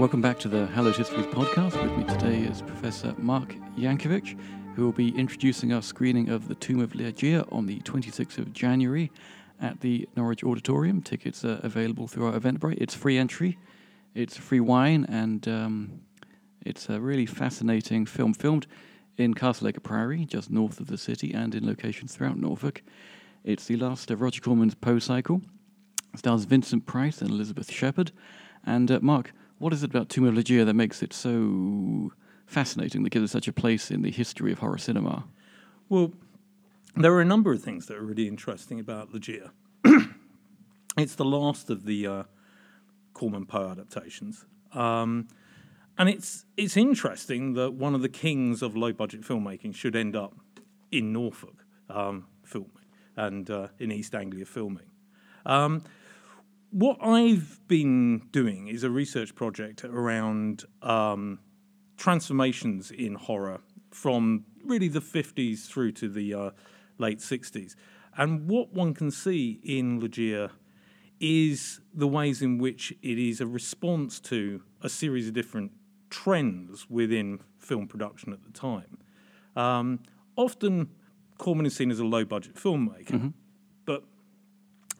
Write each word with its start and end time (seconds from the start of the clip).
Welcome 0.00 0.22
back 0.22 0.38
to 0.38 0.48
the 0.48 0.66
Hallowed 0.68 0.96
Histories 0.96 1.26
podcast. 1.26 1.74
With 1.82 1.94
me 1.94 2.04
today 2.04 2.38
is 2.50 2.62
Professor 2.62 3.14
Mark 3.18 3.54
Jancovich, 3.76 4.34
who 4.74 4.86
will 4.86 4.92
be 4.92 5.10
introducing 5.10 5.74
our 5.74 5.82
screening 5.82 6.30
of 6.30 6.48
The 6.48 6.54
Tomb 6.54 6.80
of 6.80 6.92
Ligeia 6.92 7.46
on 7.52 7.66
the 7.66 7.80
26th 7.80 8.38
of 8.38 8.50
January 8.54 9.12
at 9.60 9.78
the 9.82 10.08
Norwich 10.16 10.42
Auditorium. 10.42 11.02
Tickets 11.02 11.44
are 11.44 11.60
available 11.62 12.08
through 12.08 12.28
our 12.28 12.32
Eventbrite. 12.32 12.78
It's 12.80 12.94
free 12.94 13.18
entry, 13.18 13.58
it's 14.14 14.38
free 14.38 14.60
wine, 14.60 15.04
and 15.06 15.46
um, 15.46 16.00
it's 16.64 16.88
a 16.88 16.98
really 16.98 17.26
fascinating 17.26 18.06
film 18.06 18.32
filmed 18.32 18.66
in 19.18 19.34
Castleacre 19.34 19.80
Priory, 19.80 20.24
just 20.24 20.50
north 20.50 20.80
of 20.80 20.86
the 20.86 20.96
city, 20.96 21.34
and 21.34 21.54
in 21.54 21.66
locations 21.66 22.16
throughout 22.16 22.38
Norfolk. 22.38 22.82
It's 23.44 23.66
the 23.66 23.76
last 23.76 24.10
of 24.10 24.22
Roger 24.22 24.40
Corman's 24.40 24.74
Poe 24.74 24.98
cycle. 24.98 25.42
It 26.14 26.20
Stars 26.20 26.44
Vincent 26.44 26.86
Price 26.86 27.20
and 27.20 27.30
Elizabeth 27.30 27.70
Shepherd. 27.70 28.12
And 28.64 28.90
uh, 28.90 29.00
Mark, 29.02 29.32
what 29.60 29.74
is 29.74 29.82
it 29.82 29.90
about 29.90 30.08
Tomb 30.08 30.24
of 30.24 30.34
Ligeia 30.34 30.64
that 30.64 30.74
makes 30.74 31.02
it 31.02 31.12
so 31.12 32.12
fascinating, 32.46 33.02
that 33.04 33.10
gives 33.10 33.30
it 33.30 33.32
such 33.32 33.46
a 33.46 33.52
place 33.52 33.90
in 33.90 34.00
the 34.00 34.10
history 34.10 34.50
of 34.50 34.58
horror 34.58 34.78
cinema? 34.78 35.24
Well, 35.90 36.14
there 36.96 37.12
are 37.12 37.20
a 37.20 37.26
number 37.26 37.52
of 37.52 37.62
things 37.62 37.86
that 37.86 37.98
are 37.98 38.02
really 38.02 38.26
interesting 38.26 38.80
about 38.80 39.12
Ligeia. 39.12 39.50
it's 40.96 41.14
the 41.14 41.26
last 41.26 41.68
of 41.68 41.84
the 41.84 42.06
uh, 42.06 42.22
Corman 43.12 43.44
Poe 43.44 43.68
adaptations. 43.68 44.46
Um, 44.72 45.28
and 45.98 46.08
it's 46.08 46.46
it's 46.56 46.78
interesting 46.78 47.52
that 47.54 47.74
one 47.74 47.94
of 47.94 48.00
the 48.00 48.08
kings 48.08 48.62
of 48.62 48.74
low 48.74 48.94
budget 48.94 49.20
filmmaking 49.20 49.74
should 49.74 49.94
end 49.94 50.16
up 50.16 50.34
in 50.90 51.12
Norfolk 51.12 51.66
um, 51.90 52.28
filming 52.44 52.70
and 53.14 53.50
uh, 53.50 53.68
in 53.78 53.92
East 53.92 54.14
Anglia 54.14 54.46
filming. 54.46 54.86
Um, 55.44 55.82
what 56.70 56.98
I've 57.02 57.60
been 57.68 58.28
doing 58.30 58.68
is 58.68 58.84
a 58.84 58.90
research 58.90 59.34
project 59.34 59.84
around 59.84 60.64
um, 60.82 61.40
transformations 61.96 62.90
in 62.90 63.14
horror 63.14 63.60
from 63.90 64.44
really 64.64 64.88
the 64.88 65.00
50s 65.00 65.66
through 65.66 65.92
to 65.92 66.08
the 66.08 66.34
uh, 66.34 66.50
late 66.98 67.18
60s. 67.18 67.74
And 68.16 68.48
what 68.48 68.72
one 68.72 68.94
can 68.94 69.10
see 69.10 69.60
in 69.64 70.00
Ligeia 70.00 70.50
is 71.18 71.80
the 71.92 72.08
ways 72.08 72.40
in 72.40 72.58
which 72.58 72.92
it 73.02 73.18
is 73.18 73.40
a 73.40 73.46
response 73.46 74.20
to 74.20 74.62
a 74.80 74.88
series 74.88 75.28
of 75.28 75.34
different 75.34 75.72
trends 76.08 76.88
within 76.88 77.40
film 77.58 77.86
production 77.86 78.32
at 78.32 78.42
the 78.42 78.50
time. 78.50 78.98
Um, 79.56 80.00
often, 80.36 80.90
Corman 81.38 81.66
is 81.66 81.76
seen 81.76 81.90
as 81.90 82.00
a 82.00 82.04
low 82.04 82.24
budget 82.24 82.54
filmmaker, 82.54 83.10
mm-hmm. 83.10 83.28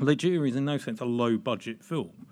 But 0.01 0.25
is 0.25 0.57
in 0.57 0.65
no 0.65 0.79
sense 0.79 1.01
a 1.01 1.05
low 1.05 1.37
budget 1.37 1.85
film. 1.85 2.27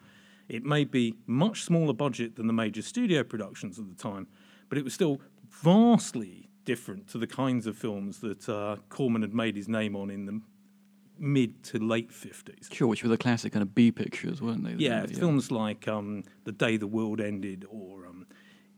It 0.48 0.64
may 0.64 0.84
be 0.84 1.14
much 1.26 1.62
smaller 1.62 1.92
budget 1.92 2.36
than 2.36 2.46
the 2.46 2.52
major 2.52 2.82
studio 2.82 3.22
productions 3.22 3.78
of 3.78 3.88
the 3.88 4.02
time, 4.02 4.26
but 4.68 4.78
it 4.78 4.84
was 4.84 4.94
still 4.94 5.20
vastly 5.48 6.48
different 6.64 7.08
to 7.08 7.18
the 7.18 7.26
kinds 7.26 7.66
of 7.66 7.76
films 7.76 8.20
that 8.20 8.48
uh, 8.48 8.76
Corman 8.88 9.22
had 9.22 9.34
made 9.34 9.56
his 9.56 9.68
name 9.68 9.94
on 9.94 10.10
in 10.10 10.26
the 10.26 10.40
mid 11.18 11.62
to 11.64 11.78
late 11.78 12.10
50s. 12.10 12.72
Sure, 12.72 12.88
which 12.88 13.02
were 13.02 13.08
the 13.08 13.18
classic 13.18 13.52
kind 13.52 13.62
of 13.62 13.74
B 13.74 13.90
pictures, 13.90 14.40
weren't 14.40 14.64
they? 14.64 14.72
Yeah, 14.72 15.04
yeah. 15.08 15.18
films 15.18 15.50
like 15.50 15.86
um, 15.88 16.24
The 16.44 16.52
Day 16.52 16.76
the 16.76 16.86
World 16.86 17.20
Ended 17.20 17.66
or 17.70 18.06
um, 18.06 18.26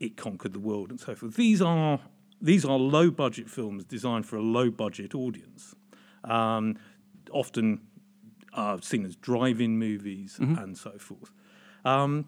It 0.00 0.16
Conquered 0.16 0.52
the 0.52 0.60
World 0.60 0.91
and 0.91 0.98
so 0.98 1.14
forth. 1.14 1.36
These 1.36 1.62
are, 1.62 2.00
these 2.41 2.64
are 2.64 2.78
low 2.78 3.10
budget 3.10 3.48
films 3.48 3.84
designed 3.84 4.27
for 4.27 4.36
a 4.36 4.42
low 4.42 4.70
budget 4.70 5.14
audience. 5.14 5.75
Um, 6.25 6.77
often 7.32 7.80
uh, 8.61 8.78
seen 8.83 9.06
as 9.06 9.16
drive-in 9.16 9.78
movies 9.78 10.36
mm-hmm. 10.39 10.62
and 10.62 10.77
so 10.77 10.92
forth. 10.98 11.33
Um, 11.84 12.27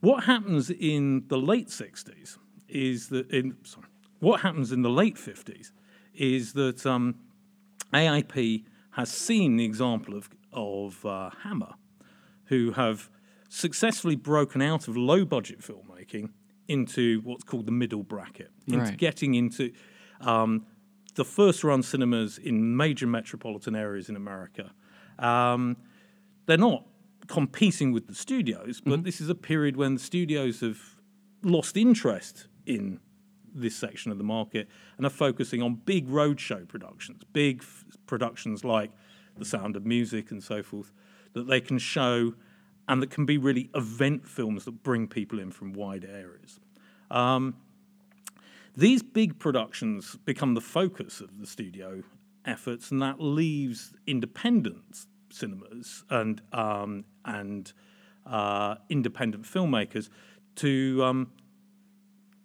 what 0.00 0.24
happens 0.24 0.70
in 0.70 1.24
the 1.28 1.38
late 1.38 1.68
'60s 1.68 2.38
is 2.68 3.08
that 3.08 3.30
in 3.30 3.56
sorry, 3.62 3.86
what 4.18 4.40
happens 4.40 4.72
in 4.72 4.82
the 4.82 4.90
late 4.90 5.16
'50s 5.16 5.70
is 6.14 6.52
that 6.54 6.84
um, 6.84 7.14
AIP 7.94 8.64
has 8.90 9.10
seen 9.10 9.56
the 9.56 9.64
example 9.64 10.16
of 10.16 10.28
of 10.52 11.04
uh, 11.06 11.30
Hammer, 11.42 11.74
who 12.46 12.72
have 12.72 13.08
successfully 13.48 14.16
broken 14.16 14.60
out 14.60 14.88
of 14.88 14.96
low-budget 14.96 15.60
filmmaking 15.60 16.30
into 16.66 17.20
what's 17.22 17.44
called 17.44 17.66
the 17.66 17.72
middle 17.72 18.02
bracket, 18.02 18.50
into 18.66 18.80
right. 18.80 18.96
getting 18.96 19.34
into 19.34 19.72
um, 20.20 20.66
the 21.14 21.24
first-run 21.24 21.82
cinemas 21.82 22.36
in 22.36 22.76
major 22.76 23.06
metropolitan 23.06 23.74
areas 23.74 24.08
in 24.08 24.16
America 24.16 24.72
um, 25.18 25.76
they're 26.46 26.56
not 26.56 26.84
competing 27.26 27.92
with 27.92 28.06
the 28.06 28.14
studios, 28.14 28.80
but 28.80 28.94
mm-hmm. 28.94 29.02
this 29.02 29.20
is 29.20 29.28
a 29.28 29.34
period 29.34 29.76
when 29.76 29.94
the 29.94 30.00
studios 30.00 30.60
have 30.60 30.80
lost 31.42 31.76
interest 31.76 32.48
in 32.66 33.00
this 33.54 33.76
section 33.76 34.10
of 34.10 34.18
the 34.18 34.24
market 34.24 34.68
and 34.96 35.06
are 35.06 35.10
focusing 35.10 35.62
on 35.62 35.74
big 35.74 36.08
roadshow 36.08 36.66
productions, 36.66 37.22
big 37.32 37.62
f- 37.62 37.84
productions 38.06 38.64
like 38.64 38.90
The 39.36 39.44
Sound 39.44 39.76
of 39.76 39.84
Music 39.84 40.30
and 40.30 40.42
so 40.42 40.62
forth, 40.62 40.92
that 41.34 41.46
they 41.46 41.60
can 41.60 41.78
show 41.78 42.34
and 42.88 43.02
that 43.02 43.10
can 43.10 43.26
be 43.26 43.36
really 43.36 43.70
event 43.74 44.26
films 44.26 44.64
that 44.64 44.82
bring 44.82 45.06
people 45.06 45.38
in 45.38 45.50
from 45.50 45.74
wide 45.74 46.04
areas. 46.04 46.58
Um, 47.10 47.56
these 48.76 49.02
big 49.02 49.38
productions 49.38 50.16
become 50.24 50.54
the 50.54 50.60
focus 50.60 51.20
of 51.20 51.38
the 51.38 51.46
studio 51.46 52.02
efforts, 52.48 52.90
and 52.90 53.00
that 53.02 53.20
leaves 53.20 53.92
independent 54.06 55.06
cinemas 55.30 56.04
and 56.10 56.40
um, 56.52 57.04
and 57.24 57.72
uh, 58.26 58.76
independent 58.88 59.44
filmmakers 59.44 60.08
to 60.56 61.04
um, 61.04 61.32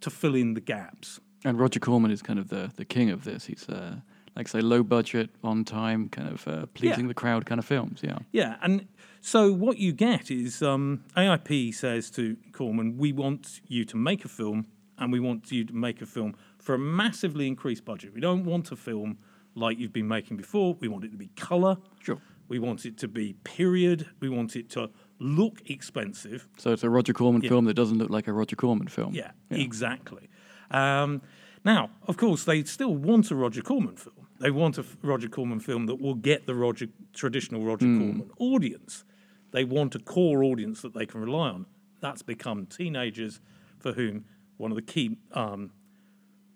to 0.01 0.09
fill 0.09 0.35
in 0.35 0.53
the 0.53 0.61
gaps. 0.61 1.19
And 1.45 1.59
Roger 1.59 1.79
Corman 1.79 2.11
is 2.11 2.21
kind 2.21 2.39
of 2.39 2.49
the 2.49 2.71
the 2.75 2.85
king 2.85 3.09
of 3.09 3.23
this. 3.23 3.45
He's 3.45 3.67
uh, 3.67 3.95
like 4.35 4.47
say 4.47 4.61
low 4.61 4.83
budget, 4.83 5.29
on 5.43 5.63
time, 5.63 6.09
kind 6.09 6.29
of 6.29 6.47
uh, 6.47 6.65
pleasing 6.67 7.05
yeah. 7.05 7.09
the 7.09 7.13
crowd 7.13 7.45
kind 7.45 7.59
of 7.59 7.65
films. 7.65 8.01
Yeah, 8.03 8.19
yeah. 8.31 8.57
And 8.61 8.87
so 9.21 9.51
what 9.51 9.77
you 9.77 9.93
get 9.93 10.31
is 10.31 10.61
um, 10.61 11.03
AIP 11.15 11.73
says 11.73 12.09
to 12.11 12.37
Corman, 12.51 12.97
"We 12.97 13.11
want 13.11 13.61
you 13.67 13.85
to 13.85 13.97
make 13.97 14.25
a 14.25 14.29
film, 14.29 14.67
and 14.97 15.11
we 15.11 15.19
want 15.19 15.51
you 15.51 15.65
to 15.65 15.73
make 15.73 16.01
a 16.01 16.05
film 16.05 16.35
for 16.59 16.75
a 16.75 16.79
massively 16.79 17.47
increased 17.47 17.85
budget. 17.85 18.13
We 18.13 18.21
don't 18.21 18.45
want 18.45 18.71
a 18.71 18.75
film." 18.75 19.17
Like 19.55 19.77
you've 19.77 19.93
been 19.93 20.07
making 20.07 20.37
before. 20.37 20.75
We 20.79 20.87
want 20.87 21.03
it 21.03 21.11
to 21.11 21.17
be 21.17 21.29
colour. 21.35 21.77
Sure. 22.01 22.19
We 22.47 22.59
want 22.59 22.85
it 22.85 22.97
to 22.99 23.07
be 23.07 23.33
period. 23.43 24.07
We 24.19 24.29
want 24.29 24.55
it 24.55 24.69
to 24.71 24.89
look 25.19 25.61
expensive. 25.69 26.47
So 26.57 26.71
it's 26.71 26.83
a 26.83 26.89
Roger 26.89 27.13
Corman 27.13 27.41
yeah. 27.41 27.49
film 27.49 27.65
that 27.65 27.73
doesn't 27.73 27.97
look 27.97 28.09
like 28.09 28.27
a 28.27 28.33
Roger 28.33 28.55
Corman 28.55 28.87
film. 28.87 29.13
Yeah, 29.13 29.31
yeah. 29.49 29.57
exactly. 29.57 30.29
Um, 30.71 31.21
now, 31.63 31.91
of 32.07 32.17
course, 32.17 32.43
they 32.43 32.63
still 32.63 32.95
want 32.95 33.31
a 33.31 33.35
Roger 33.35 33.61
Corman 33.61 33.95
film. 33.95 34.27
They 34.39 34.51
want 34.51 34.77
a 34.77 34.85
Roger 35.01 35.29
Corman 35.29 35.59
film 35.61 35.85
that 35.85 36.01
will 36.01 36.15
get 36.15 36.45
the 36.45 36.55
Roger 36.55 36.87
traditional 37.13 37.63
Roger 37.63 37.85
mm. 37.85 37.99
Corman 37.99 38.31
audience. 38.39 39.05
They 39.51 39.63
want 39.63 39.95
a 39.95 39.99
core 39.99 40.43
audience 40.43 40.81
that 40.81 40.93
they 40.93 41.05
can 41.05 41.21
rely 41.21 41.49
on. 41.49 41.65
That's 42.01 42.21
become 42.21 42.65
teenagers 42.65 43.39
for 43.79 43.93
whom 43.93 44.25
one 44.57 44.71
of 44.71 44.75
the 44.75 44.81
key 44.81 45.17
um, 45.31 45.71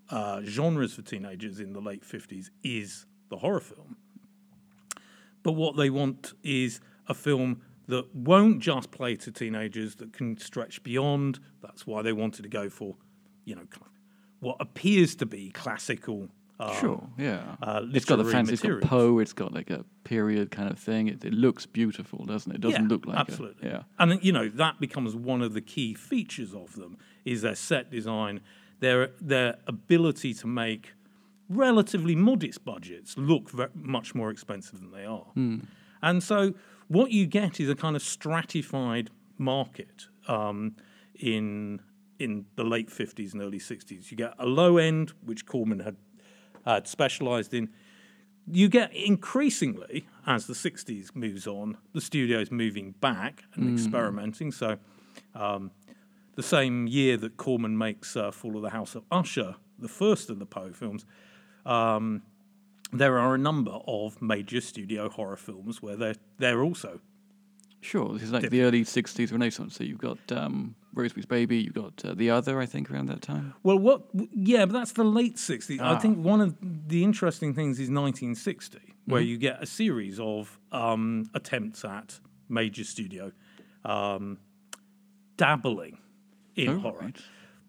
uh, 0.09 0.41
genres 0.43 0.93
for 0.93 1.01
teenagers 1.01 1.59
in 1.59 1.73
the 1.73 1.81
late 1.81 2.03
50s 2.03 2.49
is 2.63 3.05
the 3.29 3.37
horror 3.37 3.59
film. 3.59 3.97
But 5.43 5.53
what 5.53 5.77
they 5.77 5.89
want 5.89 6.33
is 6.43 6.79
a 7.07 7.13
film 7.13 7.61
that 7.87 8.13
won't 8.13 8.59
just 8.59 8.91
play 8.91 9.15
to 9.15 9.31
teenagers, 9.31 9.95
that 9.95 10.13
can 10.13 10.37
stretch 10.37 10.83
beyond. 10.83 11.39
That's 11.61 11.87
why 11.87 12.01
they 12.01 12.13
wanted 12.13 12.43
to 12.43 12.49
go 12.49 12.69
for, 12.69 12.95
you 13.45 13.55
know, 13.55 13.63
what 14.39 14.57
appears 14.59 15.15
to 15.15 15.25
be 15.25 15.49
classical. 15.51 16.29
Uh, 16.59 16.73
sure, 16.79 17.07
yeah. 17.17 17.55
Uh, 17.61 17.83
it's 17.93 18.03
got 18.03 18.17
the 18.17 18.25
fancy, 18.25 18.53
it's 18.53 18.61
got 18.63 18.81
Poe, 18.81 19.19
it's 19.19 19.31
got 19.31 19.53
like 19.53 19.69
a 19.69 19.85
period 20.03 20.51
kind 20.51 20.69
of 20.69 20.79
thing. 20.79 21.07
It, 21.07 21.23
it 21.23 21.33
looks 21.33 21.65
beautiful, 21.65 22.25
doesn't 22.25 22.51
it? 22.51 22.55
It 22.55 22.61
doesn't 22.61 22.83
yeah, 22.83 22.89
look 22.89 23.05
like 23.05 23.17
absolutely. 23.17 23.69
A, 23.69 23.71
yeah, 23.71 23.81
and 23.99 24.23
you 24.23 24.31
know 24.31 24.49
that 24.49 24.79
becomes 24.79 25.15
one 25.15 25.43
of 25.43 25.53
the 25.53 25.61
key 25.61 25.93
features 25.93 26.55
of 26.55 26.75
them 26.75 26.97
is 27.25 27.43
their 27.43 27.55
set 27.55 27.91
design 27.91 28.41
their 28.79 29.11
their 29.19 29.57
ability 29.67 30.33
to 30.35 30.47
make 30.47 30.93
relatively 31.49 32.15
modest 32.15 32.65
budgets 32.65 33.17
look 33.17 33.49
very, 33.49 33.69
much 33.73 34.13
more 34.13 34.29
expensive 34.29 34.79
than 34.79 34.91
they 34.91 35.05
are. 35.05 35.27
Mm. 35.35 35.65
And 36.01 36.21
so 36.21 36.53
what 36.87 37.11
you 37.11 37.25
get 37.25 37.59
is 37.59 37.69
a 37.69 37.75
kind 37.75 37.95
of 37.95 38.01
stratified 38.01 39.09
market 39.37 40.07
um, 40.27 40.75
in 41.15 41.81
in 42.19 42.45
the 42.55 42.63
late 42.63 42.89
50s 42.89 43.33
and 43.33 43.43
early 43.43 43.59
60s. 43.59 44.09
You 44.09 44.17
get 44.17 44.33
a 44.39 44.47
low 44.47 44.77
end, 44.77 45.13
which 45.23 45.45
Corman 45.45 45.79
had 45.79 45.95
had 46.65 46.87
specialized 46.87 47.53
in. 47.53 47.69
You 48.49 48.69
get 48.69 48.93
increasingly, 48.95 50.07
as 50.25 50.47
the 50.47 50.53
60s 50.53 51.13
moves 51.13 51.47
on, 51.47 51.77
the 51.93 51.99
studios 51.99 52.49
moving 52.49 52.91
back 53.01 53.43
and 53.53 53.65
mm. 53.65 53.73
experimenting. 53.73 54.53
So 54.53 54.77
um, 55.35 55.71
the 56.37 56.43
same 56.43 56.87
year 56.87 57.17
that 57.17 57.35
Corman 57.35 57.77
makes 57.77 58.15
uh, 58.15 58.31
Fall 58.31 58.55
of 58.55 58.61
the 58.61 58.69
House 58.69 58.95
of 58.95 59.03
Usher, 59.11 59.55
the 59.77 59.89
first 59.89 60.29
of 60.29 60.39
the 60.39 60.45
Poe 60.45 60.71
films, 60.71 61.03
um, 61.65 62.21
there 62.93 63.19
are 63.19 63.35
a 63.35 63.37
number 63.37 63.79
of 63.85 64.21
major 64.21 64.61
studio 64.61 65.09
horror 65.09 65.35
films 65.35 65.81
where 65.81 65.97
they're 65.97 66.15
they're 66.37 66.63
also 66.63 67.01
Sure, 67.81 68.11
this 68.13 68.23
is 68.23 68.31
like 68.31 68.49
the 68.49 68.61
early 68.63 68.83
'60s 68.83 69.31
Renaissance. 69.31 69.75
So 69.75 69.83
you've 69.83 69.99
got 69.99 70.17
um, 70.31 70.75
Rosemary's 70.93 71.25
Baby, 71.27 71.57
you've 71.57 71.73
got 71.75 72.03
uh, 72.03 72.13
The 72.15 72.29
Other, 72.31 72.59
I 72.59 72.65
think, 72.65 72.89
around 72.89 73.05
that 73.07 73.21
time. 73.21 73.53
Well, 73.63 73.77
what? 73.77 74.07
Yeah, 74.33 74.65
but 74.65 74.73
that's 74.73 74.93
the 74.93 75.03
late 75.03 75.35
60s. 75.35 75.79
I 75.79 75.93
Ah. 75.93 75.99
think 75.99 76.17
one 76.17 76.41
of 76.41 76.55
the 76.87 77.03
interesting 77.03 77.53
things 77.53 77.79
is 77.79 77.89
1960, 77.89 78.79
where 79.05 79.21
Mm-hmm. 79.21 79.29
you 79.29 79.37
get 79.37 79.61
a 79.61 79.65
series 79.67 80.19
of 80.19 80.59
um, 80.71 81.29
attempts 81.35 81.85
at 81.85 82.19
major 82.49 82.83
studio 82.83 83.31
um, 83.85 84.39
dabbling 85.37 85.99
in 86.57 86.69
Oh, 86.69 86.79
horror. 86.79 86.99
right. 87.01 87.17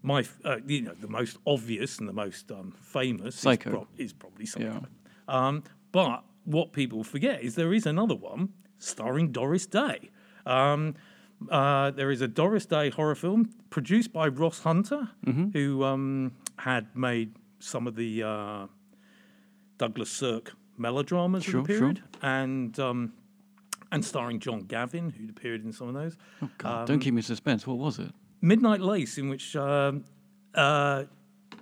My, 0.03 0.25
uh, 0.45 0.57
you 0.67 0.83
know, 0.83 0.95
the 0.95 1.09
most 1.09 1.39
obvious 1.47 1.99
and 1.99 2.09
the 2.09 2.13
most 2.13 2.51
um, 2.53 2.73
famous 2.81 3.45
Is, 3.45 3.57
prob- 3.59 3.89
is 3.97 4.13
probably 4.13 4.47
Psycho. 4.47 4.65
Yeah. 4.83 4.87
Um, 5.49 5.65
but 5.93 6.25
what 6.45 6.73
people 6.73 7.03
forget 7.05 7.43
is 7.43 7.55
there 7.57 7.73
is 7.75 7.85
another 7.87 8.15
one 8.15 8.51
starring 8.79 9.33
Doris 9.33 9.67
Day. 9.67 10.11
Um, 10.47 10.95
uh, 11.51 11.91
there 11.91 12.11
is 12.11 12.21
a 12.21 12.29
Doris 12.29 12.65
Day 12.67 12.91
horror 12.91 13.15
film 13.17 13.51
produced 13.71 14.13
by 14.13 14.29
Ross 14.29 14.61
Hunter, 14.61 15.09
Mm-hmm. 15.27 15.51
who 15.51 15.85
um, 15.85 16.33
had 16.59 16.95
made 16.97 17.35
some 17.59 17.87
of 17.87 17.97
the 17.97 18.23
uh, 18.23 18.67
Douglas 19.79 20.11
Sirk 20.11 20.53
melodramas 20.77 21.45
Sure, 21.45 21.61
of 21.61 21.67
the 21.67 21.73
sure. 21.73 21.81
period, 21.81 22.03
and 22.23 22.79
um, 22.79 23.13
and 23.93 24.05
starring 24.05 24.39
John 24.41 24.61
Gavin, 24.61 25.11
who'd 25.11 25.31
appeared 25.31 25.65
in 25.65 25.73
some 25.73 25.89
of 25.89 25.95
those. 25.95 26.17
Oh 26.43 26.49
God! 26.59 26.81
Um, 26.81 26.87
don't 26.87 26.99
keep 27.01 27.15
me 27.15 27.19
in 27.19 27.23
suspense. 27.25 27.67
What 27.67 27.79
was 27.79 27.99
it? 27.99 28.13
Midnight 28.41 28.81
Lace, 28.81 29.19
in 29.19 29.29
which 29.29 29.57
um, 29.57 30.05
uh, 30.55 31.05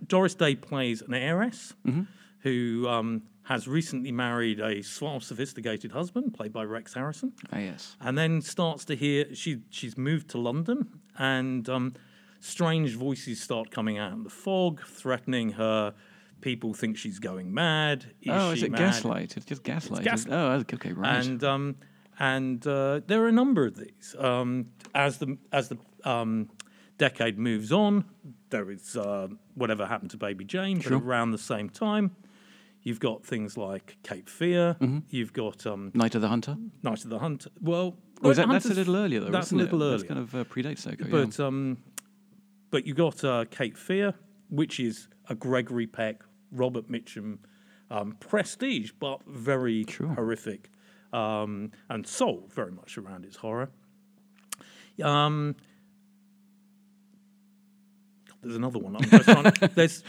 Doris 0.07 0.35
Day 0.35 0.55
plays 0.55 1.03
an 1.03 1.15
heiress 1.15 1.75
Mm-hmm. 1.87 2.03
who 2.41 2.87
um, 2.89 3.23
has 3.45 3.67
recently 3.69 4.13
married 4.13 4.61
a 4.61 4.83
suave, 4.83 5.23
sophisticated 5.25 5.93
husband, 5.93 6.35
played 6.35 6.53
by 6.53 6.65
Rex 6.65 6.95
Harrison, 6.95 7.33
Ah, 7.53 7.59
yes. 7.59 7.97
and 8.01 8.17
then 8.19 8.41
starts 8.43 8.85
to 8.87 8.95
hear 8.97 9.35
she 9.35 9.63
she's 9.71 9.97
moved 9.97 10.29
to 10.31 10.39
London, 10.39 11.01
and 11.19 11.69
um, 11.69 11.95
strange 12.41 12.95
voices 12.95 13.41
start 13.41 13.71
coming 13.71 13.99
out 13.99 14.13
in 14.13 14.23
the 14.25 14.31
fog, 14.31 14.81
threatening 14.87 15.51
her. 15.53 15.95
People 16.43 16.75
think 16.75 16.99
she's 16.99 17.19
going 17.19 17.53
mad. 17.55 18.05
Is 18.21 18.29
oh, 18.31 18.51
is 18.51 18.63
it 18.63 18.71
mad? 18.71 18.79
gaslight? 18.79 19.37
It's 19.37 19.47
just 19.47 19.63
gaslight. 19.63 20.05
gas- 20.05 20.27
Oh, 20.31 20.63
okay, 20.75 20.93
right. 20.93 21.25
and 21.25 21.43
um, 21.43 21.77
and 22.19 22.65
uh, 22.67 23.01
there 23.07 23.23
are 23.25 23.29
a 23.29 23.33
number 23.33 23.65
of 23.67 23.77
these. 23.77 24.15
Um, 24.19 24.67
as 24.95 25.17
the 25.19 25.39
as 25.51 25.69
the 25.71 25.79
um, 26.07 26.49
decade 26.99 27.39
moves 27.39 27.73
on, 27.73 28.05
there 28.51 28.71
is 28.71 28.97
uh, 28.97 29.29
whatever 29.55 29.87
happened 29.87 30.11
to 30.13 30.17
Baby 30.17 30.45
Jane, 30.45 30.81
Sure. 30.81 30.99
but 30.99 31.07
around 31.07 31.33
the 31.33 31.39
same 31.39 31.69
time, 31.69 32.17
you've 32.83 33.01
got 33.01 33.25
things 33.25 33.57
like 33.57 33.97
Cape 34.03 34.29
Fear. 34.29 34.77
Mm-hmm. 34.81 34.99
You've 35.11 35.33
got 35.33 35.67
um, 35.67 35.91
Night 35.95 36.15
of 36.15 36.23
the 36.23 36.29
Hunter. 36.29 36.57
Night 36.83 37.05
of 37.05 37.11
the 37.11 37.19
Hunter. 37.19 37.51
Well, 37.61 37.97
Oh, 38.23 38.33
that, 38.33 38.49
that's 38.49 38.65
a 38.65 38.73
little 38.73 38.97
earlier, 38.97 39.21
though. 39.21 39.31
That's 39.31 39.53
a 39.53 39.57
little 39.57 39.83
it? 39.83 39.85
earlier. 39.85 39.99
That's 39.99 40.09
kind 40.09 40.21
of 40.21 40.35
uh, 40.35 40.45
predates 40.45 40.87
yeah. 40.87 41.07
But 41.11 41.39
um, 41.39 41.77
but 42.71 42.87
you've 42.87 42.97
got 42.97 43.23
uh, 43.23 43.45
Cape 43.51 43.77
Fear, 43.77 44.15
which 44.49 44.81
is 44.81 45.09
a 45.29 45.35
Gregory 45.35 45.87
Peck, 45.87 46.23
Robert 46.51 46.91
Mitchum 46.91 47.39
um, 47.91 48.17
prestige, 48.19 48.93
but 48.99 49.21
very 49.27 49.85
Sure. 49.87 50.09
horrific, 50.15 50.71
um, 51.13 51.73
and 51.91 52.07
sold 52.07 52.55
very 52.55 52.73
much 52.73 52.97
around 52.97 53.27
its 53.27 53.37
horror. 53.37 53.69
Um, 55.03 55.57
there's 58.47 58.57
another 58.57 58.79
one. 58.79 58.97
I'm 58.97 59.03
just 59.05 59.25
trying, 59.25 59.53
there's 59.75 60.03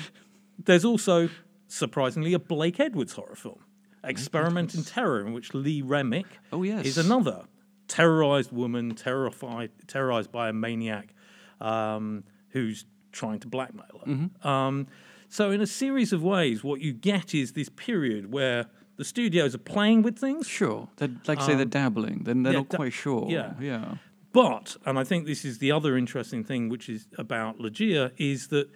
there's 0.63 0.85
also 0.85 1.29
surprisingly 1.67 2.33
a 2.33 2.39
Blake 2.39 2.79
Edwards 2.79 3.13
horror 3.13 3.35
film, 3.35 3.59
Experiment 4.03 4.73
in 4.75 4.83
Terror, 4.83 5.25
in 5.25 5.33
which 5.33 5.53
Lee 5.53 5.81
Remick 5.81 6.25
Oh, 6.51 6.63
yes. 6.63 6.85
is 6.85 6.97
another 6.97 7.43
terrorized 7.87 8.51
woman, 8.51 8.95
terrified, 8.95 9.71
terrorized 9.87 10.31
by 10.31 10.49
a 10.49 10.53
maniac 10.53 11.13
um, 11.61 12.23
who's 12.49 12.85
trying 13.11 13.39
to 13.39 13.47
blackmail 13.47 14.01
her. 14.05 14.11
Mm-hmm. 14.11 14.47
Um, 14.47 14.87
so, 15.29 15.51
in 15.51 15.61
a 15.61 15.67
series 15.67 16.13
of 16.13 16.23
ways, 16.23 16.63
what 16.63 16.79
you 16.81 16.93
get 16.93 17.33
is 17.35 17.53
this 17.53 17.69
period 17.69 18.31
where 18.31 18.67
the 18.97 19.03
studios 19.05 19.53
are 19.53 19.57
playing 19.59 20.01
with 20.01 20.17
things, 20.17 20.47
Sure. 20.47 20.87
They're, 20.97 21.09
like 21.27 21.41
say 21.41 21.55
they're 21.55 21.65
dabbling, 21.65 22.23
then 22.23 22.43
they're 22.43 22.51
Um, 22.51 22.53
yeah, 22.53 22.59
not 22.61 22.69
da- 22.69 22.77
quite 22.77 22.93
sure. 22.93 23.27
yeah. 23.29 23.53
Yeah. 23.59 23.95
But, 24.37 24.77
and 24.85 24.99
I 24.99 25.03
think 25.03 25.25
this 25.25 25.43
is 25.43 25.57
the 25.57 25.71
other 25.71 25.97
interesting 25.97 26.43
thing, 26.43 26.69
which 26.69 26.89
is 26.89 27.07
about 27.17 27.57
Ligeia, 27.57 28.11
is 28.17 28.49
that 28.49 28.69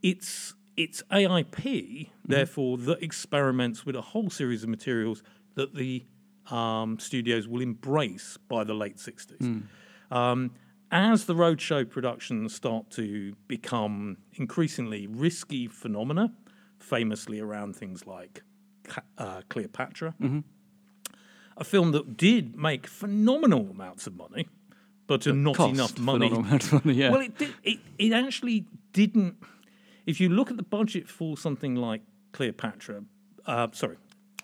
it's 0.00 0.54
it's 0.76 1.02
AIP, 1.10 2.10
therefore, 2.24 2.78
that 2.78 3.02
experiments 3.02 3.84
with 3.84 3.96
a 3.96 4.00
whole 4.00 4.30
series 4.30 4.62
of 4.62 4.68
materials 4.68 5.24
that 5.56 5.74
the 5.74 6.04
um, 6.52 7.00
studios 7.00 7.48
will 7.48 7.62
embrace 7.62 8.38
by 8.48 8.62
the 8.62 8.74
late 8.74 8.98
60s. 8.98 9.64
Um, 10.12 10.52
as 10.92 11.24
the 11.24 11.34
roadshow 11.34 11.90
productions 11.90 12.54
start 12.54 12.88
to 12.90 13.34
become 13.48 14.18
increasingly 14.34 15.08
risky 15.08 15.66
phenomena, 15.66 16.32
famously 16.78 17.40
around 17.40 17.74
things 17.74 18.06
like 18.06 18.44
uh, 19.18 19.40
Cleopatra, 19.48 20.14
a 21.56 21.64
film 21.64 21.90
that 21.90 22.16
did 22.16 22.54
make 22.54 22.86
phenomenal 22.86 23.68
amounts 23.68 24.06
of 24.06 24.14
money, 24.14 24.46
but 25.08 25.22
to 25.22 25.32
not 25.32 25.58
enough 25.58 25.98
money. 25.98 26.28
phenomenal 26.28 26.46
amount 26.46 26.72
of 26.72 26.84
money, 26.84 26.96
yeah. 26.98 27.10
Well, 27.10 27.20
it, 27.22 27.36
did, 27.36 27.52
it 27.64 27.78
it 27.98 28.12
actually 28.12 28.66
didn't. 28.92 29.34
If 30.06 30.20
you 30.20 30.28
look 30.28 30.50
at 30.52 30.56
the 30.56 30.62
budget 30.62 31.08
for 31.08 31.36
something 31.36 31.74
like 31.74 32.02
Cleopatra, 32.32 33.02
uh, 33.46 33.66
sorry, 33.72 33.96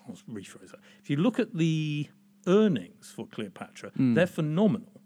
I'll 0.07 0.15
rephrase 0.29 0.71
that. 0.71 0.79
If 1.01 1.09
you 1.09 1.15
look 1.15 1.39
at 1.39 1.55
the 1.55 2.09
earnings 2.47 3.11
for 3.15 3.25
Cleopatra, 3.27 3.91
Hmm. 3.95 4.13
they're 4.15 4.27
phenomenal. 4.27 5.01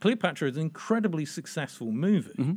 Cleopatra 0.00 0.48
is 0.50 0.56
an 0.56 0.62
incredibly 0.62 1.24
successful 1.24 1.90
movie. 1.92 2.30
Mm-hmm. 2.38 2.52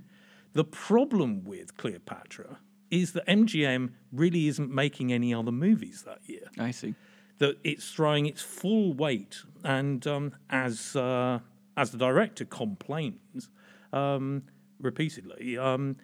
The 0.54 0.64
problem 0.66 1.44
with 1.46 1.78
Cleopatra 1.78 2.60
is 2.90 3.14
that 3.14 3.26
MGM 3.28 3.92
really 4.12 4.48
isn't 4.48 4.70
making 4.70 5.14
any 5.14 5.34
other 5.34 5.52
movies 5.52 6.04
that 6.06 6.20
year 6.26 6.48
I 6.60 6.72
see. 6.72 6.94
that 7.38 7.58
it's 7.64 7.90
throwing 7.92 8.26
its 8.26 8.42
full 8.42 8.94
weight, 8.94 9.44
and 9.64 10.06
um, 10.06 10.34
as 10.50 10.96
uh, 10.96 11.40
as 11.78 11.92
the 11.92 11.98
director 11.98 12.46
complains 12.46 13.50
um, 13.94 14.44
repeatedly, 14.80 15.58
um, 15.58 15.96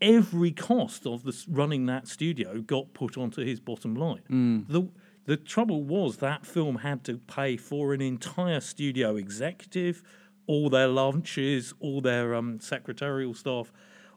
every 0.00 0.50
cost 0.50 1.06
of 1.06 1.24
this, 1.24 1.46
running 1.48 1.86
that 1.86 2.06
studio 2.08 2.60
got 2.60 2.92
put 2.94 3.16
onto 3.16 3.44
his 3.44 3.60
bottom 3.60 3.94
line. 3.94 4.64
The 4.68 4.88
the 5.26 5.36
trouble 5.38 5.82
was 5.82 6.18
that 6.18 6.44
film 6.44 6.76
had 6.76 7.02
to 7.04 7.16
pay 7.16 7.56
for 7.56 7.94
an 7.94 8.02
entire 8.02 8.60
studio 8.60 9.16
executive, 9.16 10.02
all 10.46 10.68
their 10.68 10.86
lunches, 10.88 11.72
all 11.80 12.02
their 12.02 12.34
um, 12.34 12.60
secretarial 12.60 13.32
staff, 13.32 13.72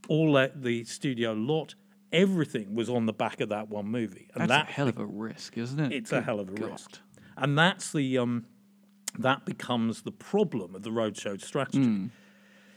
all 0.09 0.33
that, 0.33 0.63
the 0.63 0.83
studio 0.83 1.31
lot. 1.31 1.75
Everything 2.11 2.75
was 2.75 2.89
on 2.89 3.05
the 3.05 3.13
back 3.13 3.39
of 3.39 3.47
that 3.49 3.69
one 3.69 3.85
movie, 3.87 4.27
and 4.33 4.49
That's 4.49 4.63
that 4.65 4.69
a 4.69 4.71
hell 4.73 4.87
of 4.89 4.97
a 4.97 5.05
risk, 5.05 5.57
isn't 5.57 5.79
it? 5.79 5.93
it's 5.93 6.11
a 6.11 6.21
hell 6.21 6.41
of 6.41 6.49
a 6.49 6.53
God. 6.53 6.71
risk, 6.71 6.99
and 7.37 7.57
that's 7.57 7.93
the 7.93 8.17
um, 8.17 8.45
that 9.17 9.45
becomes 9.45 10.01
the 10.03 10.11
problem 10.11 10.75
of 10.75 10.83
the 10.83 10.89
roadshow 10.89 11.39
strategy. 11.41 11.83
Hmm. 11.83 12.05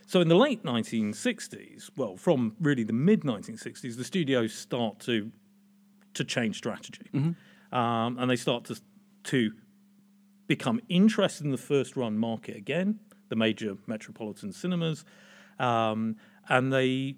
So 0.06 0.20
in 0.20 0.28
the 0.28 0.34
late 0.36 0.64
1960s, 0.64 1.90
well, 1.96 2.16
from 2.16 2.56
really 2.60 2.82
the 2.82 2.92
mid 2.92 3.22
1960s, 3.22 3.96
the 3.96 4.04
studios 4.04 4.52
start 4.52 4.98
to 5.00 5.30
to 6.14 6.24
change 6.24 6.56
strategy, 6.56 7.06
Mm-hmm. 7.14 7.76
um, 7.78 8.18
and 8.18 8.28
they 8.30 8.36
start 8.36 8.64
to 8.64 8.76
to 9.24 9.52
become 10.48 10.80
interested 10.88 11.44
in 11.44 11.52
the 11.52 11.58
first 11.58 11.96
run 11.96 12.18
market 12.18 12.56
again, 12.56 12.98
the 13.28 13.36
major 13.36 13.76
metropolitan 13.86 14.52
cinemas, 14.52 15.04
um, 15.60 16.16
and 16.48 16.72
they 16.72 17.14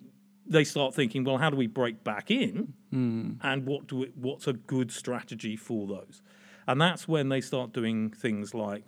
they 0.47 0.65
start 0.65 0.95
thinking, 0.95 1.25
well, 1.25 1.39
how 1.39 1.49
do 1.49 1.57
we 1.57 1.67
break 1.69 2.05
back 2.05 2.31
in, 2.31 2.75
and 2.91 3.65
what 3.65 3.87
do 3.87 3.97
we, 3.97 4.13
what's 4.15 4.47
a 4.47 4.53
good 4.53 4.93
strategy 4.93 5.57
for 5.57 5.87
those? 5.87 6.21
And 6.67 6.79
that's 6.81 7.09
when 7.09 7.31
they 7.31 7.41
start 7.41 7.73
doing 7.73 8.11
things 8.11 8.53
like 8.53 8.85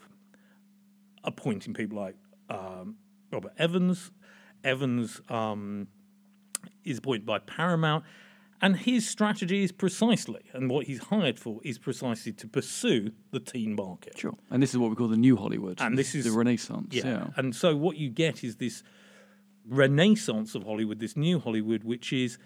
appointing 1.25 1.75
people 1.75 1.99
like 1.99 2.17
um, 2.51 2.97
Robert 3.33 3.53
Evans. 3.59 4.11
Evans 4.63 5.21
um, 5.29 5.89
is 6.85 6.99
appointed 6.99 7.27
by 7.27 7.39
Paramount, 7.39 8.05
and 8.63 8.77
his 8.77 9.07
strategy 9.09 9.63
is 9.63 9.73
precisely, 9.73 10.43
and 10.53 10.71
what 10.71 10.87
he's 10.87 11.01
hired 11.05 11.39
for 11.39 11.61
is 11.63 11.79
precisely 11.79 12.33
to 12.33 12.47
pursue 12.47 13.13
the 13.31 13.41
teen 13.41 13.75
market. 13.75 14.19
Sure. 14.19 14.35
And 14.51 14.63
this 14.63 14.71
is 14.71 14.79
what 14.79 14.89
we 14.91 14.97
call 14.97 15.09
the 15.09 15.17
new 15.17 15.37
Hollywood. 15.37 15.81
And 15.81 15.99
this 15.99 16.15
is- 16.15 16.25
the 16.25 16.31
Renaissance. 16.33 16.95
Yeah. 16.95 17.29
And 17.37 17.55
so 17.55 17.77
what 17.77 17.97
you 17.99 18.09
get 18.09 18.43
is 18.43 18.57
this 18.57 18.83
renaissance 19.67 20.55
of 20.55 20.65
Hollywood, 20.65 20.99
this 20.99 21.17
new 21.17 21.41
Hollywood, 21.41 21.85
which 21.85 22.13
is 22.13 22.39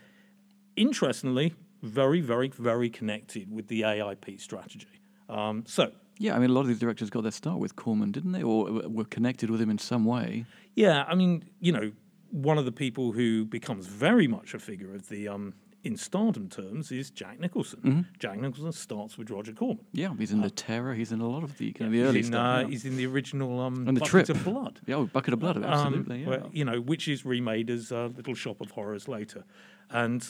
interestingly 0.76 1.54
very, 1.82 2.20
very, 2.20 2.48
very 2.48 2.90
connected 2.90 3.50
with 3.52 3.68
the 3.68 3.82
AIP 3.82 4.40
strategy. 4.40 4.86
Um, 5.28 5.64
so 5.66 5.92
Yeah, 6.18 6.34
I 6.34 6.38
mean, 6.38 6.50
a 6.50 6.52
lot 6.52 6.62
of 6.62 6.68
these 6.68 6.78
directors 6.80 7.10
got 7.10 7.22
their 7.22 7.32
start 7.32 7.58
with 7.58 7.76
Corman, 7.76 8.10
didn't 8.12 8.32
they? 8.32 8.42
Or 8.42 8.64
were 8.88 9.04
connected 9.04 9.50
with 9.50 9.60
him 9.60 9.70
in 9.70 9.78
some 9.78 10.04
way. 10.04 10.44
Yeah, 10.74 11.04
I 11.08 11.14
mean, 11.14 11.44
you 11.60 11.72
know, 11.72 11.92
one 12.30 12.58
of 12.58 12.64
the 12.64 12.72
people 12.72 13.12
who 13.12 13.44
becomes 13.44 13.86
very 13.86 14.26
much 14.26 14.52
a 14.54 14.58
figure 14.58 14.94
of 14.94 15.08
the 15.08 15.28
um, 15.28 15.54
in 15.84 15.96
stardom 15.96 16.48
terms 16.48 16.90
is 16.90 17.10
Jack 17.10 17.38
Nicholson. 17.40 17.80
Mm-hmm. 17.80 18.00
Jack 18.18 18.38
Nicholson 18.40 18.72
starts 18.72 19.16
with 19.16 19.30
Roger 19.30 19.52
Corman. 19.52 19.84
Yeah, 19.92 20.12
he's 20.18 20.32
in 20.32 20.40
the 20.40 20.50
Terror. 20.50 20.92
He's 20.94 21.12
in 21.12 21.20
a 21.20 21.28
lot 21.28 21.44
of 21.44 21.56
the 21.56 21.72
kind 21.72 21.86
of 21.86 21.92
the 21.92 22.02
early 22.02 22.16
he's, 22.18 22.26
in, 22.26 22.32
stuff. 22.32 22.56
uh, 22.56 22.60
yeah. 22.62 22.66
he's 22.68 22.84
in 22.84 22.96
the 22.96 23.06
original 23.06 23.60
um, 23.60 23.86
And 23.86 23.96
the 23.96 24.00
Bucket 24.00 24.26
Trip. 24.26 24.28
of 24.30 24.44
Blood. 24.44 24.80
Yeah, 24.86 24.96
oh, 24.96 25.06
Bucket 25.06 25.34
of 25.34 25.40
Blood, 25.40 25.56
Um, 25.58 25.64
absolutely. 25.64 26.22
yeah. 26.22 26.28
where, 26.28 26.42
you 26.52 26.64
know, 26.64 26.80
which 26.80 27.06
is 27.08 27.24
remade 27.24 27.70
as 27.70 27.92
uh, 27.92 28.08
Little 28.16 28.34
Shop 28.34 28.60
of 28.60 28.72
Horrors 28.72 29.06
later, 29.08 29.44
and 29.90 30.28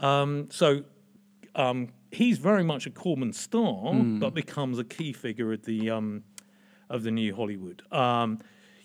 um, 0.00 0.48
so 0.50 0.82
um, 1.58 1.88
he's 2.10 2.38
very 2.38 2.64
much 2.64 2.86
a 2.86 2.90
Corman 2.90 3.32
star, 3.34 3.92
Hmm. 3.92 4.18
but 4.18 4.32
becomes 4.34 4.78
a 4.78 4.84
key 4.84 5.12
figure 5.12 5.52
of 5.52 5.64
the 5.64 5.90
um, 5.90 6.22
of 6.88 7.02
the 7.02 7.10
new 7.10 7.34
Hollywood. 7.34 7.82
Um, 7.92 8.38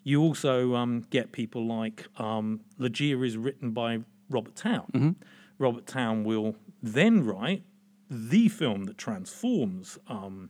you 0.04 0.22
also 0.22 0.76
um, 0.76 1.06
get 1.10 1.32
people 1.32 1.66
like 1.66 2.08
um, 2.18 2.60
Ligeia 2.78 3.26
is 3.26 3.38
written 3.38 3.72
by 3.72 4.00
Robert 4.30 4.56
Towne. 4.56 4.92
Mm-hmm. 4.94 5.12
Robert 5.60 5.86
Towne 5.88 6.26
will 6.26 6.56
then 6.82 7.24
write 7.24 7.64
the 8.10 8.50
film 8.50 8.84
that 8.86 8.98
transforms, 8.98 9.98
um, 10.08 10.50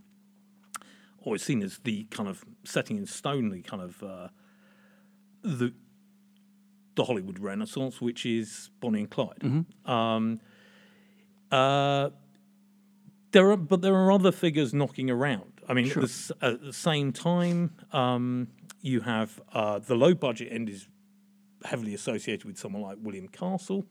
or 1.19 1.35
is 1.35 1.43
seen 1.43 1.61
as 1.61 1.77
the 1.83 2.05
kind 2.05 2.27
of 2.27 2.43
setting 2.63 2.97
in 2.97 3.05
stone, 3.05 3.49
the 3.49 3.61
kind 3.61 3.83
of 3.83 4.01
uh, 4.01 4.27
the 5.43 5.73
the 6.95 7.03
Hollywood 7.05 7.39
Renaissance, 7.39 7.99
which 8.01 8.25
is 8.25 8.69
Bonnie 8.79 9.01
and 9.01 9.09
Clyde. 9.09 9.65
Um, 9.85 10.39
uh, 11.53 12.09
there 13.31 13.51
are, 13.51 13.57
but 13.57 13.81
there 13.81 13.95
are 13.95 14.11
other 14.11 14.31
figures 14.31 14.73
knocking 14.73 15.09
around. 15.09 15.61
I 15.67 15.73
mean, 15.73 15.87
at, 15.87 15.93
the, 15.93 16.35
at 16.41 16.61
the 16.61 16.73
same 16.73 17.11
time, 17.13 17.73
um, 17.91 18.47
you 18.81 19.01
have 19.01 19.39
uh, 19.53 19.79
the 19.79 19.95
low 19.95 20.13
budget 20.13 20.49
end 20.51 20.69
is 20.69 20.87
heavily 21.63 21.93
associated 21.93 22.45
with 22.45 22.57
someone 22.57 22.81
like 22.81 22.97
William 23.01 23.27
Castle. 23.27 23.85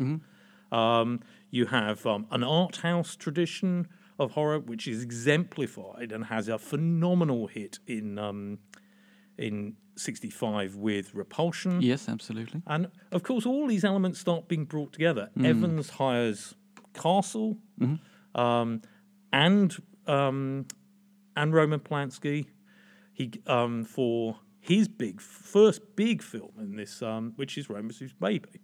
Um, 0.71 1.21
you 1.51 1.67
have 1.67 2.05
um, 2.07 2.27
an 2.31 2.43
art 2.43 2.77
house 2.79 3.17
tradition 3.17 3.89
of 4.19 4.33
horror, 4.33 4.59
which 4.59 4.87
is 4.87 5.03
exemplified 5.03 6.13
and 6.13 6.27
has 6.27 6.49
a 6.49 6.59
phenomenal 6.59 7.47
hit 7.47 7.79
in 7.87 8.19
um, 8.19 8.59
in 9.39 9.77
'65 9.97 10.77
with 10.77 11.15
Repulsion. 11.15 11.81
yes, 11.83 12.09
absolutely. 12.09 12.63
And 12.67 12.89
of 13.13 13.23
course, 13.23 13.47
all 13.47 13.67
these 13.67 13.85
elements 13.85 14.19
start 14.19 14.49
being 14.49 14.65
brought 14.65 14.93
together. 14.93 15.31
Evans 15.43 15.91
hires 15.91 16.55
Castle 16.95 17.59
um, 18.35 18.83
and 19.33 19.77
um, 20.07 20.67
and 21.37 21.53
Roman 21.55 21.81
Polanski. 21.81 22.47
He 23.13 23.33
um, 23.47 23.85
for 23.85 24.39
his 24.61 24.89
big 24.89 25.21
first 25.21 25.81
big 25.97 26.23
film 26.23 26.53
in 26.59 26.77
this, 26.77 27.03
um, 27.03 27.33
which 27.37 27.59
is 27.59 27.69
Rosemary's 27.69 28.13
Baby. 28.15 28.61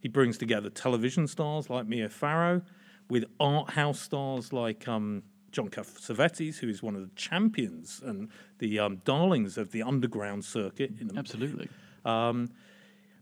He 0.00 0.08
brings 0.08 0.36
together 0.38 0.68
television 0.70 1.26
stars 1.26 1.70
like 1.70 1.86
Mia 1.86 2.08
Farrow 2.08 2.62
with 3.08 3.24
art 3.38 3.70
house 3.70 4.00
stars 4.00 4.52
like 4.52 4.88
um, 4.88 5.22
John 5.52 5.68
Cassavetes, 5.68 6.58
who 6.58 6.68
is 6.68 6.82
one 6.82 6.96
of 6.96 7.02
the 7.02 7.14
champions 7.14 8.02
and 8.04 8.28
the 8.58 8.78
um, 8.78 8.96
darlings 9.04 9.56
of 9.56 9.70
the 9.70 9.82
underground 9.82 10.44
circuit 10.44 10.92
in 11.00 11.08
the 11.08 11.16
Absolutely. 11.18 11.68
um, 12.04 12.50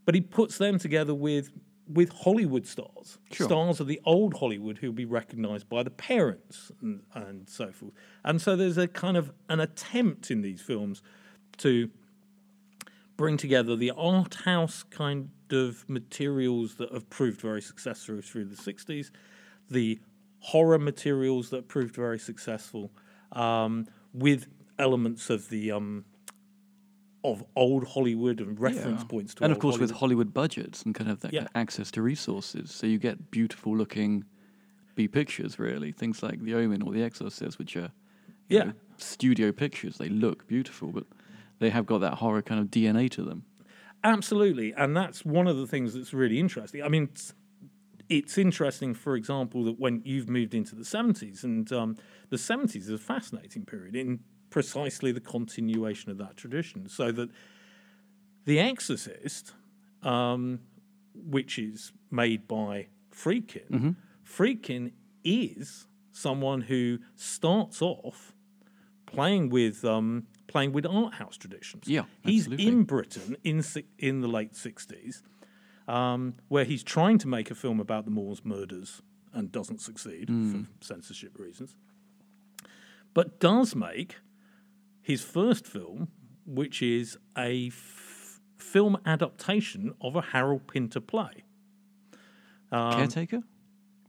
but 0.05 0.15
he 0.15 0.21
puts 0.21 0.59
them 0.59 0.79
together 0.79 1.15
with 1.15 1.51
with 1.95 2.11
Hollywood 2.11 2.67
stars, 2.67 3.19
Sure. 3.31 3.47
stars 3.47 3.81
of 3.81 3.87
the 3.87 4.01
old 4.05 4.35
Hollywood 4.39 4.79
who'll 4.79 4.93
be 4.93 5.05
recognised 5.05 5.69
by 5.69 5.83
the 5.83 5.91
parents 5.91 6.73
and, 6.81 7.03
and 7.15 7.49
so 7.49 7.73
forth. 7.73 7.93
And 8.25 8.41
so 8.41 8.57
there's 8.57 8.79
a 8.79 8.89
kind 8.89 9.17
of 9.17 9.33
an 9.49 9.61
attempt 9.61 10.31
in 10.31 10.43
these 10.43 10.61
films 10.61 11.03
to 11.59 11.91
bring 13.17 13.37
together 13.37 13.77
the 13.77 13.91
art 13.97 14.35
house 14.45 14.83
kind 14.83 15.31
of 15.51 15.89
materials 15.89 16.77
that 16.77 16.93
have 16.93 17.09
proved 17.11 17.41
very 17.41 17.61
successful 17.61 18.21
through 18.23 18.47
the 18.47 18.57
60s, 18.57 19.11
the 19.71 20.01
horror 20.41 20.79
materials 20.79 21.51
that 21.51 21.69
proved 21.69 21.95
very 21.95 22.19
successful, 22.19 22.91
um, 23.33 23.87
with 24.13 24.47
elements 24.79 25.31
of 25.31 25.49
the 25.51 25.71
um, 25.71 26.05
of 27.25 27.45
old 27.57 27.87
Hollywood 27.89 28.41
and 28.41 28.59
reference 28.59 29.03
Yeah. 29.03 29.07
points 29.09 29.35
to 29.35 29.45
and 29.45 29.53
of 29.53 29.59
course 29.61 29.79
with 29.79 29.91
Hollywood. 29.91 30.29
Hollywood 30.29 30.35
budgets 30.35 30.83
and 30.83 30.95
kind 30.95 31.11
of 31.11 31.21
that 31.21 31.33
Yeah. 31.33 31.47
access 31.55 31.91
to 31.93 32.03
resources, 32.03 32.71
so 32.71 32.87
you 32.87 32.99
get 32.99 33.31
beautiful 33.31 33.77
looking 33.77 34.25
B 34.95 35.09
pictures. 35.09 35.59
Really, 35.59 35.93
things 35.93 36.23
like 36.23 36.43
The 36.43 36.55
Omen 36.55 36.83
or 36.83 36.93
The 36.93 37.03
Exorcist, 37.03 37.59
which 37.59 37.77
are 37.77 37.93
Yeah. 38.49 38.65
know, 38.65 38.73
studio 38.99 39.53
pictures. 39.53 39.99
They 39.99 40.09
look 40.09 40.47
beautiful, 40.47 40.91
but 40.93 41.07
they 41.61 41.71
have 41.71 41.87
got 41.87 41.99
that 41.99 42.15
horror 42.15 42.43
kind 42.43 42.61
of 42.61 42.71
DNA 42.71 43.09
to 43.11 43.23
them. 43.23 43.45
Absolutely, 44.05 44.73
and 44.73 44.97
that's 44.97 45.25
one 45.25 45.47
of 45.47 45.57
the 45.57 45.67
things 45.67 45.95
that's 45.95 46.13
really 46.13 46.41
interesting. 46.41 46.83
I 46.83 46.89
mean, 46.89 47.05
it's, 47.05 47.35
it's 48.09 48.37
interesting, 48.37 48.95
for 48.95 49.15
example, 49.15 49.63
that 49.65 49.79
when 49.79 50.03
you've 50.05 50.29
moved 50.29 50.55
into 50.55 50.75
the 50.75 50.85
seventies, 50.85 51.45
and 51.45 51.73
um, 51.73 51.97
the 52.29 52.37
seventies 52.39 52.89
is 52.89 52.91
a 52.95 52.99
fascinating 52.99 53.65
period 53.65 53.95
in 53.95 54.21
precisely 54.53 55.11
the 55.13 55.21
continuation 55.21 56.11
of 56.13 56.19
that 56.19 56.37
tradition. 56.37 56.89
So 56.89 57.11
that 57.13 57.29
The 58.45 58.59
Exorcist, 58.61 59.55
um, 60.03 60.61
which 61.15 61.59
is 61.59 61.93
made 62.11 62.47
by 62.47 62.87
Friedkin, 63.11 63.97
Friedkin 64.25 64.93
is 65.25 65.87
someone 66.13 66.61
who 66.63 66.99
starts 67.17 67.83
off 67.83 68.33
playing 69.07 69.51
with 69.51 69.85
um, 69.85 70.27
playing 70.47 70.73
with 70.73 70.87
art 70.87 71.15
house 71.15 71.37
traditions. 71.37 71.85
Yeah, 71.87 72.05
he's 72.25 72.43
absolutely. 72.47 72.67
in 72.69 72.85
Britain 72.85 73.37
in 73.45 73.63
in 73.99 74.21
the 74.21 74.29
late 74.29 74.55
sixties, 74.57 75.23
um, 75.89 76.35
where 76.49 76.65
he's 76.65 76.83
trying 76.83 77.19
to 77.19 77.29
make 77.29 77.51
a 77.51 77.55
film 77.55 77.81
about 77.81 78.05
the 78.05 78.11
Moors 78.11 78.43
murders 78.45 79.03
and 79.35 79.51
doesn't 79.53 79.81
succeed 79.81 80.29
Hmm. 80.29 80.51
for 80.51 80.85
censorship 80.85 81.39
reasons, 81.39 81.75
but 83.15 83.41
does 83.41 83.75
make 83.75 84.17
his 85.03 85.23
first 85.23 85.67
film, 85.67 86.09
which 86.47 86.81
is 86.83 87.19
a 87.37 87.69
f- 87.69 88.41
film 88.59 88.97
adaptation 89.05 89.93
of 90.01 90.17
a 90.17 90.21
Harold 90.23 90.67
Pinter 90.69 91.01
play. 91.01 91.45
Um, 92.71 92.93
Caretaker. 92.95 93.41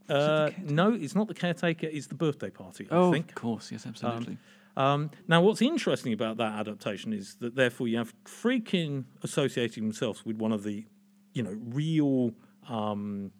Uh, 0.09 0.49
no, 0.63 0.93
it's 0.93 1.15
not 1.15 1.27
the 1.27 1.33
caretaker. 1.33 1.87
It's 1.87 2.07
the 2.07 2.15
birthday 2.15 2.49
party. 2.49 2.87
I 2.91 2.95
Oh, 2.95 3.11
think. 3.11 3.29
of 3.29 3.35
course, 3.35 3.71
yes, 3.71 3.85
absolutely. 3.87 4.37
Um, 4.75 5.11
now, 5.27 5.41
what's 5.41 5.61
interesting 5.61 6.13
about 6.13 6.37
that 6.37 6.53
adaptation 6.59 7.13
is 7.13 7.35
that 7.35 7.55
therefore 7.55 7.87
you 7.87 7.97
have 7.97 8.13
Friedkin 8.25 9.05
associating 9.23 9.83
themselves 9.83 10.25
with 10.25 10.37
one 10.37 10.51
of 10.51 10.63
the, 10.63 10.85
you 11.33 11.43
know, 11.43 11.55
real 11.69 12.31
um, 12.67 13.31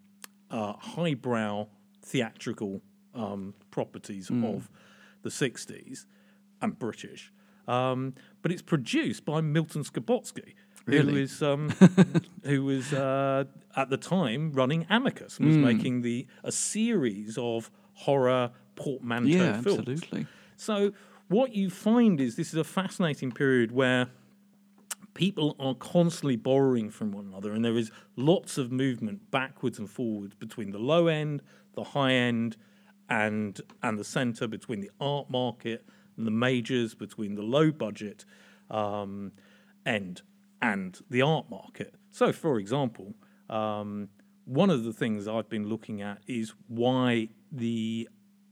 uh, 0.52 0.74
highbrow 0.74 1.68
theatrical 2.02 2.82
um, 3.16 3.54
properties 3.72 4.30
of 4.30 4.70
the 5.24 5.30
'60s 5.30 6.06
and 6.62 6.78
British, 6.80 7.32
um, 7.68 8.14
but 8.42 8.52
it's 8.52 8.62
produced 8.62 9.26
by 9.26 9.42
Milton 9.42 9.84
Subotsky, 9.84 10.54
who 10.86 10.92
Really? 10.92 11.22
is 11.24 11.42
um, 11.42 11.70
who 12.44 12.66
was 12.66 12.94
uh, 12.94 13.46
at 13.76 13.90
the 13.90 13.98
time 13.98 14.52
running 14.54 14.86
Amicus 14.90 15.38
and 15.40 15.48
was 15.48 15.58
making 15.58 16.02
the 16.02 16.28
a 16.44 16.52
series 16.52 17.38
of 17.38 17.72
horror 17.94 18.52
portmanteau 18.76 19.30
yeah, 19.30 19.62
films. 19.62 19.80
absolutely. 19.80 20.28
So 20.58 20.92
what 21.28 21.54
you 21.56 21.70
find 21.70 22.20
is 22.20 22.36
this 22.36 22.50
is 22.50 22.56
a 22.56 22.64
fascinating 22.64 23.32
period 23.32 23.72
where 23.72 24.08
people 25.14 25.56
are 25.60 25.76
constantly 25.76 26.36
borrowing 26.36 26.90
from 26.90 27.12
one 27.12 27.26
another, 27.28 27.54
and 27.54 27.64
there 27.64 27.78
is 27.78 27.92
lots 28.16 28.58
of 28.58 28.72
movement 28.72 29.30
backwards 29.32 29.78
and 29.80 29.90
forwards 29.90 30.34
between 30.36 30.72
the 30.72 30.80
low 30.80 31.08
end, 31.08 31.42
the 31.76 31.84
high 31.84 32.14
end, 32.14 32.58
and 33.10 33.62
and 33.82 33.98
the 34.00 34.04
centre, 34.04 34.48
between 34.48 34.82
the 34.82 34.90
art 35.00 35.30
market 35.30 35.86
the 36.18 36.32
majors, 36.32 36.96
between 36.96 37.36
the 37.36 37.42
low 37.42 37.72
budget 37.72 38.26
um, 38.70 39.32
end 39.86 40.22
and 40.62 41.00
the 41.10 41.22
art 41.22 41.50
market. 41.50 41.96
So, 42.12 42.32
for 42.32 42.60
example, 42.60 43.16
um, 43.50 44.10
one 44.46 44.70
of 44.70 44.84
the 44.84 44.94
things 44.94 45.28
I've 45.28 45.50
been 45.50 45.68
looking 45.68 46.02
at 46.02 46.20
is 46.28 46.54
why 46.68 47.30
the 47.52 48.10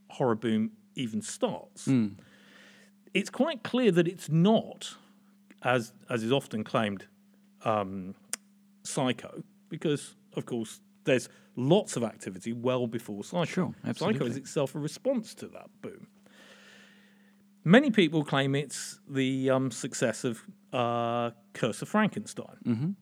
horror 0.10 0.36
boom 0.36 0.72
even 0.96 1.22
starts. 1.22 1.88
It's 3.13 3.30
quite 3.30 3.63
clear 3.63 3.91
that 3.91 4.08
it's 4.08 4.30
not, 4.30 4.96
as 5.63 5.94
as 6.10 6.24
is 6.24 6.32
often 6.32 6.63
claimed, 6.63 7.08
um, 7.63 8.15
psycho, 8.84 9.44
because 9.70 10.15
of 10.36 10.46
course 10.46 10.80
there's 11.03 11.30
lots 11.56 11.98
of 11.98 12.03
activity 12.03 12.53
well 12.53 12.88
before 12.88 13.24
psycho. 13.24 13.46
Sure, 13.46 13.75
absolutely. 13.86 14.20
Psycho 14.20 14.30
is 14.30 14.38
itself 14.38 14.75
a 14.75 14.80
response 14.80 15.34
to 15.36 15.48
that 15.48 15.70
boom. 15.82 16.08
Many 17.63 17.91
people 17.91 18.24
claim 18.24 18.56
it's 18.56 19.00
the 19.08 19.50
um, 19.50 19.72
success 19.72 20.24
of 20.24 20.41
uh, 20.74 21.32
Curse 21.53 21.82
of 21.82 21.89
Frankenstein. 21.89 22.96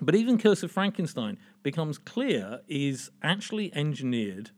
But 0.00 0.14
even 0.14 0.38
Curse 0.38 0.62
of 0.62 0.70
Frankenstein 0.70 1.38
becomes 1.62 1.98
clear 1.98 2.60
is 2.68 3.10
actually 3.22 3.74
engineered 3.74 4.50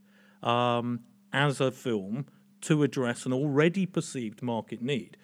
um, 0.42 1.00
as 1.32 1.60
a 1.60 1.70
film 1.72 2.26
to 2.62 2.82
address 2.82 3.24
an 3.24 3.32
already 3.32 3.86
perceived 3.86 4.42
market 4.42 4.82
need. 4.82 5.16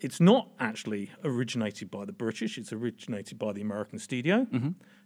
it's 0.00 0.20
not 0.20 0.48
actually 0.60 1.10
originated 1.24 1.90
by 1.90 2.04
the 2.04 2.12
British. 2.12 2.58
It's 2.58 2.72
originated 2.72 3.38
by 3.38 3.52
the 3.52 3.62
American 3.62 3.98
studio, 3.98 4.46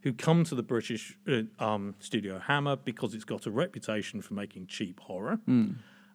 who 0.03 0.13
come 0.13 0.43
to 0.45 0.55
the 0.57 0.63
British 0.63 1.17
uh, 1.29 1.43
um, 1.65 1.95
studio 2.01 2.41
Hammer 2.41 2.75
because 2.77 3.15
it's 3.15 3.25
got 3.25 3.47
a 3.47 3.51
reputation 3.51 4.21
for 4.23 4.35
making 4.35 4.67
cheap 4.67 4.99
horror. 4.99 5.39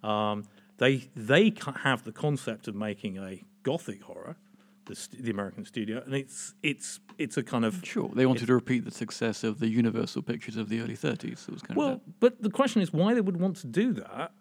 Um, 0.03 0.43
they 0.83 1.09
they 1.15 1.53
have 1.83 2.03
the 2.03 2.11
concept 2.11 2.67
of 2.67 2.75
making 2.75 3.17
a 3.17 3.41
gothic 3.63 4.03
horror, 4.03 4.35
the, 4.85 4.95
st- 4.95 5.23
the 5.23 5.31
American 5.31 5.63
studio, 5.63 6.03
and 6.05 6.13
it's 6.13 6.53
it's 6.61 6.99
it's 7.17 7.37
a 7.37 7.43
kind 7.43 7.63
of 7.63 7.79
Sure, 7.83 8.11
they 8.13 8.25
wanted 8.25 8.47
to 8.47 8.53
repeat 8.53 8.83
the 8.83 8.91
success 8.91 9.45
of 9.45 9.59
the 9.59 9.69
Universal 9.69 10.23
pictures 10.23 10.57
of 10.57 10.67
the 10.67 10.81
early 10.81 10.97
30s. 10.97 11.47
It 11.47 11.51
was 11.51 11.61
kind 11.61 11.77
well, 11.77 11.89
of 11.89 12.19
but 12.19 12.41
the 12.41 12.49
question 12.49 12.81
is 12.81 12.91
why 12.91 13.13
they 13.13 13.21
would 13.21 13.39
want 13.39 13.55
to 13.57 13.67
do 13.67 13.93
that 13.93 14.33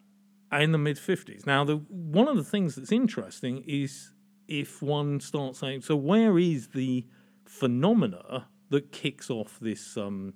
in 0.53 0.73
the 0.73 0.79
mid 0.79 0.99
fifties. 0.99 1.47
Now, 1.47 1.65
the 1.65 1.77
one 1.77 2.27
of 2.27 2.37
the 2.37 2.45
things 2.45 2.75
that's 2.75 2.93
interesting 2.93 3.63
is 3.67 4.13
if 4.49 4.83
one 4.83 5.21
starts 5.21 5.61
saying, 5.61 5.83
so 5.83 5.95
where 5.95 6.39
is 6.39 6.69
the 6.69 7.07
phenomena 7.45 8.49
that 8.71 8.91
kicks 8.91 9.31
off 9.31 9.59
this 9.61 9.97
um, 9.97 10.35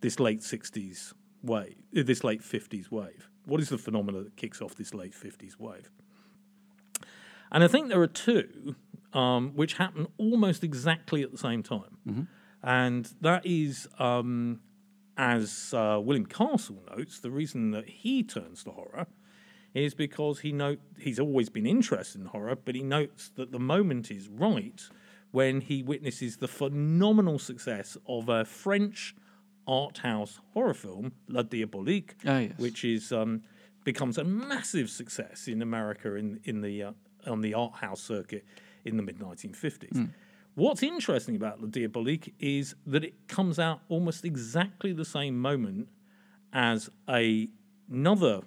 this 0.00 0.20
late 0.20 0.44
sixties 0.44 1.12
wave, 1.42 1.76
this 1.92 2.22
late 2.22 2.42
fifties 2.44 2.88
wave? 2.88 3.27
What 3.48 3.60
is 3.60 3.70
the 3.70 3.78
phenomena 3.78 4.22
that 4.24 4.36
kicks 4.36 4.60
off 4.60 4.74
this 4.74 4.92
late 4.92 5.14
fifties 5.14 5.58
wave? 5.58 5.90
And 7.50 7.64
I 7.64 7.68
think 7.68 7.88
there 7.88 8.02
are 8.02 8.06
two 8.06 8.76
um, 9.12 9.52
which 9.54 9.74
happen 9.74 10.06
almost 10.18 10.62
exactly 10.62 11.22
at 11.22 11.32
the 11.32 11.38
same 11.38 11.62
time. 11.62 11.98
And 12.62 13.10
that 13.20 13.46
is, 13.46 13.88
um, 13.98 14.60
as 15.16 15.72
uh, 15.72 16.00
William 16.02 16.26
Castle 16.26 16.82
notes, 16.94 17.20
the 17.20 17.30
reason 17.30 17.70
that 17.70 17.88
he 17.88 18.22
turns 18.22 18.64
to 18.64 18.70
horror 18.70 19.06
is 19.74 19.94
because 19.94 20.40
he 20.40 20.52
note 20.52 20.80
he's 20.98 21.20
always 21.20 21.48
been 21.48 21.66
interested 21.66 22.20
in 22.20 22.26
horror, 22.26 22.56
but 22.56 22.74
he 22.74 22.82
notes 22.82 23.30
that 23.36 23.52
the 23.52 23.58
moment 23.58 24.10
is 24.10 24.28
right 24.28 24.82
when 25.30 25.60
he 25.60 25.82
witnesses 25.82 26.38
the 26.38 26.48
phenomenal 26.48 27.38
success 27.38 27.96
of 28.06 28.28
a 28.28 28.44
French 28.44 29.14
art 29.68 29.98
house 29.98 30.40
horror 30.54 30.74
film, 30.74 31.12
La 31.28 31.42
Diabolique, 31.42 32.14
Ah, 32.26 32.38
yes. 32.38 32.58
which 32.58 32.84
is 32.84 33.12
um, 33.12 33.42
becomes 33.84 34.18
a 34.18 34.24
massive 34.24 34.88
success 34.90 35.46
in 35.48 35.62
America 35.62 36.14
in 36.14 36.40
in 36.44 36.62
the 36.62 36.82
uh, 36.84 36.92
on 37.26 37.40
the 37.42 37.54
art 37.54 37.74
house 37.74 38.00
circuit 38.00 38.44
in 38.84 38.96
the 38.96 39.02
mid 39.02 39.18
1950s. 39.18 40.08
What's 40.54 40.82
interesting 40.82 41.36
about 41.36 41.60
La 41.60 41.68
Diabolique 41.68 42.34
is 42.40 42.74
that 42.86 43.04
it 43.04 43.28
comes 43.28 43.58
out 43.60 43.80
almost 43.88 44.24
exactly 44.24 44.92
the 44.92 45.04
same 45.04 45.38
moment 45.38 45.88
as 46.52 46.90
a, 47.08 47.48
another 47.88 48.40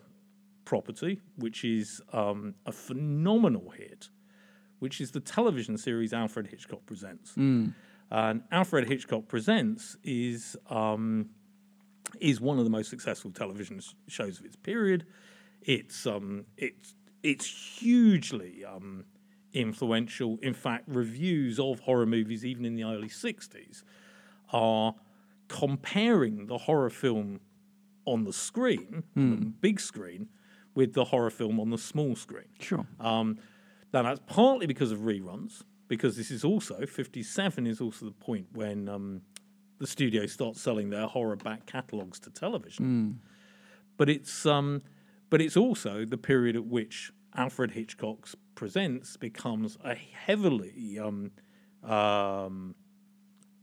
property, 0.65 1.21
which 1.37 1.63
is 1.63 2.01
um, 2.11 2.55
a 2.65 2.71
phenomenal 2.73 3.69
hit, 3.69 4.09
which 4.79 4.99
is 4.99 5.11
the 5.11 5.21
television 5.21 5.77
series 5.77 6.11
Alfred 6.11 6.47
Hitchcock 6.47 6.85
Presents. 6.85 7.33
And 8.11 8.43
Alfred 8.51 8.87
Hitchcock 8.89 9.27
Presents 9.27 9.95
is 10.03 10.57
um, 10.69 11.29
is 12.19 12.41
one 12.41 12.57
of 12.57 12.65
the 12.65 12.69
most 12.69 12.89
successful 12.89 13.31
television 13.31 13.77
s- 13.77 13.95
shows 14.07 14.39
of 14.39 14.45
its 14.45 14.55
period. 14.57 15.05
It's 15.61 16.05
um, 16.05 16.45
it's 16.57 16.93
it's 17.23 17.45
hugely 17.79 18.65
um, 18.65 19.05
influential. 19.53 20.37
In 20.41 20.53
fact, 20.53 20.83
reviews 20.87 21.59
of 21.59 21.79
horror 21.79 22.05
movies, 22.05 22.45
even 22.45 22.65
in 22.65 22.75
the 22.75 22.83
early 22.83 23.07
'60s, 23.09 23.83
are 24.51 24.93
comparing 25.47 26.47
the 26.47 26.57
horror 26.57 26.89
film 26.89 27.39
on 28.05 28.23
the 28.25 28.33
screen, 28.33 29.03
on 29.15 29.29
the 29.39 29.45
big 29.45 29.79
screen, 29.79 30.27
with 30.75 30.93
the 30.93 31.05
horror 31.05 31.29
film 31.29 31.59
on 31.59 31.69
the 31.69 31.77
small 31.77 32.15
screen. 32.15 32.47
sure. 32.59 32.85
Um, 32.99 33.37
now 33.93 34.01
that's 34.03 34.21
partly 34.25 34.65
because 34.67 34.91
of 34.91 34.99
reruns, 34.99 35.63
because 35.91 36.15
this 36.15 36.31
is 36.31 36.45
also 36.45 36.85
fifty-seven 36.85 37.67
is 37.67 37.81
also 37.81 38.05
the 38.05 38.13
point 38.13 38.47
when 38.53 38.87
um, 38.87 39.21
the 39.77 39.85
studio 39.85 40.25
starts 40.25 40.61
selling 40.61 40.89
their 40.89 41.05
horror 41.05 41.35
back 41.35 41.65
catalogues 41.65 42.17
to 42.21 42.29
television. 42.29 43.19
But 43.97 44.07
it's 44.07 44.45
um, 44.45 44.83
but 45.29 45.41
it's 45.41 45.57
also 45.57 46.05
the 46.05 46.17
period 46.17 46.55
at 46.55 46.63
which 46.63 47.11
Alfred 47.35 47.71
Hitchcock's 47.71 48.37
Presents 48.55 49.17
becomes 49.17 49.77
a 49.83 49.95
heavily 49.95 50.97
um, 50.97 51.31
um, 51.83 52.73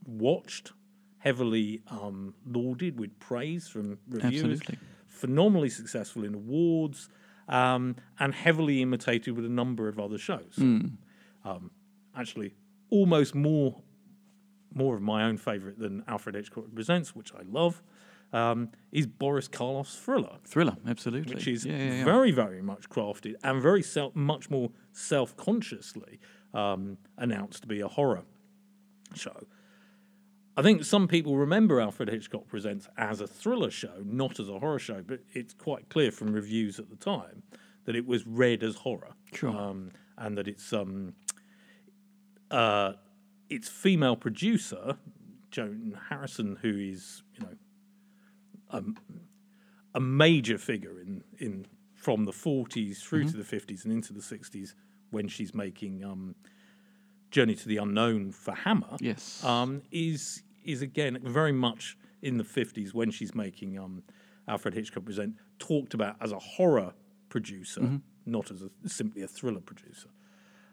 watched, 0.05 0.73
heavily 1.17 1.81
um, 1.89 2.35
lauded 2.45 3.01
with 3.01 3.19
praise 3.21 3.69
from 3.69 3.97
reviewers 4.07 4.61
Absolutely. 4.61 4.79
phenomenally 5.07 5.71
successful 5.71 6.25
in 6.25 6.35
awards, 6.35 7.09
um, 7.49 7.97
and 8.21 8.35
heavily 8.35 8.83
imitated 8.83 9.35
with 9.35 9.47
a 9.47 9.55
number 9.63 9.89
of 9.89 9.99
other 9.99 10.19
shows. 10.19 10.57
Um, 10.59 11.71
actually, 12.19 12.55
almost 12.91 13.35
more 13.35 13.83
more 14.75 14.95
of 14.95 15.03
my 15.03 15.25
own 15.25 15.37
favourite 15.37 15.79
than 15.79 16.05
Alfred 16.07 16.35
Hitchcock 16.35 16.65
Presents, 16.75 17.15
which 17.15 17.33
I 17.35 17.41
love, 17.51 17.83
um, 18.33 18.69
is 18.93 19.07
Boris 19.07 19.49
Karloff's 19.49 19.97
Thriller, 19.97 20.37
Thriller, 20.45 20.77
absolutely. 20.87 21.35
which 21.35 21.49
is 21.49 21.65
yeah, 21.65 21.77
yeah, 21.77 21.93
yeah. 21.95 22.05
very, 22.05 22.31
very 22.31 22.61
much 22.61 22.89
crafted 22.91 23.35
and 23.43 23.63
very 23.63 23.83
self, 23.83 24.15
much 24.15 24.51
more 24.51 24.71
self 24.93 25.37
consciously 25.37 26.21
um, 26.53 26.99
announced 27.17 27.63
to 27.63 27.69
be 27.69 27.81
a 27.81 27.89
horror 27.89 28.25
show. 29.15 29.37
I 30.57 30.63
think 30.63 30.85
some 30.85 31.09
people 31.09 31.37
remember 31.37 31.81
Alfred 31.81 32.11
Hitchcock 32.11 32.49
Presents 32.49 32.89
as 32.97 33.21
a 33.21 33.27
thriller 33.27 33.71
show, 33.71 34.03
not 34.05 34.41
as 34.41 34.49
a 34.49 34.59
horror 34.59 34.81
show, 34.81 35.03
but 35.07 35.21
it's 35.33 35.55
quite 35.55 35.89
clear 35.89 36.11
from 36.11 36.33
reviews 36.33 36.79
at 36.79 36.91
the 36.91 36.97
time 36.97 37.43
that 37.85 37.95
it 37.95 38.07
was 38.07 38.27
read 38.27 38.63
as 38.63 38.75
horror. 38.75 39.15
Sure. 39.33 39.57
Um, 39.57 39.93
and 40.19 40.37
that 40.37 40.49
it's 40.49 40.73
um, 40.73 41.15
uh, 42.51 42.93
its 43.51 43.69
female 43.69 44.17
producer, 44.17 44.97
Joan 45.51 45.99
Harrison, 46.09 46.59
who 46.63 46.69
is, 46.79 47.23
you 47.35 47.41
know, 47.47 48.85
a 49.95 50.01
major 50.01 50.59
figure 50.59 51.01
in, 51.01 51.25
in 51.39 51.67
from 51.95 52.25
the 52.25 52.33
40s 52.33 52.99
through 52.99 53.25
to 53.31 53.37
the 53.37 53.43
50s 53.43 53.85
and 53.85 53.93
into 53.93 54.13
the 54.13 54.21
60s 54.21 54.75
when 55.11 55.27
she's 55.27 55.55
making 55.55 56.05
um, 56.05 56.35
Journey 57.31 57.55
to 57.57 57.67
the 57.69 57.79
Unknown 57.79 58.31
for 58.31 58.55
Hammer 58.55 58.97
Yes. 59.01 59.43
um, 59.45 59.83
is 59.91 60.43
is 60.65 60.83
again 60.83 61.19
very 61.23 61.53
much 61.53 61.97
in 62.23 62.37
the 62.37 62.45
50s 62.45 62.93
when 62.93 63.11
she's 63.11 63.35
making 63.35 63.79
um, 63.79 64.03
Alfred 64.47 64.75
Hitchcock 64.75 65.05
Present 65.05 65.35
talked 65.59 65.95
about 65.95 66.17
as 66.21 66.31
a 66.33 66.39
horror 66.39 66.93
producer, 67.31 68.01
not 68.27 68.51
as 68.51 68.63
a, 68.63 68.71
simply 68.89 69.23
a 69.23 69.27
thriller 69.29 69.61
producer. 69.61 70.09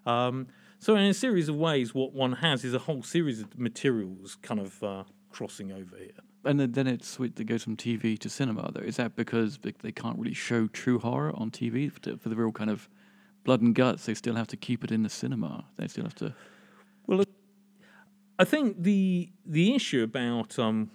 Um, 0.05 0.47
so 0.85 0.95
in 0.95 1.05
a 1.05 1.15
series 1.15 1.49
of 1.49 1.55
ways, 1.55 1.95
what 1.95 2.13
one 2.13 2.33
has 2.33 2.63
is 2.63 2.75
a 2.75 2.77
whole 2.77 3.01
series 3.01 3.41
of 3.41 3.57
materials 3.57 4.37
kind 4.43 4.59
of 4.59 4.83
uh, 4.83 5.03
crossing 5.31 5.71
over 5.71 5.97
here. 5.97 6.11
and 6.43 6.59
then, 6.59 6.73
then 6.73 6.85
it's 6.85 7.07
sweet 7.07 7.35
to 7.37 7.43
go 7.43 7.57
from 7.57 7.75
TV 7.75 8.19
to 8.19 8.29
cinema, 8.29 8.71
though. 8.71 8.81
Is 8.81 8.97
that 8.97 9.15
because 9.15 9.57
they, 9.63 9.91
can't 9.91 10.15
really 10.19 10.35
show 10.35 10.67
true 10.67 10.99
horror 10.99 11.31
on 11.35 11.49
TV 11.49 11.91
for, 11.91 12.17
for 12.17 12.29
the 12.29 12.35
real 12.35 12.51
kind 12.51 12.69
of 12.69 12.87
blood 13.45 13.61
and 13.61 13.73
guts? 13.73 14.05
They 14.05 14.13
still 14.13 14.35
have 14.35 14.45
to 14.49 14.57
keep 14.57 14.83
it 14.83 14.91
in 14.91 15.01
the 15.01 15.09
cinema. 15.09 15.65
They 15.77 15.87
still 15.87 16.03
have 16.03 16.13
to. 16.17 16.35
Well, 17.07 17.23
I 18.37 18.43
think 18.43 18.83
the 18.83 19.31
the 19.43 19.73
issue 19.73 20.03
about 20.03 20.59
um, 20.59 20.91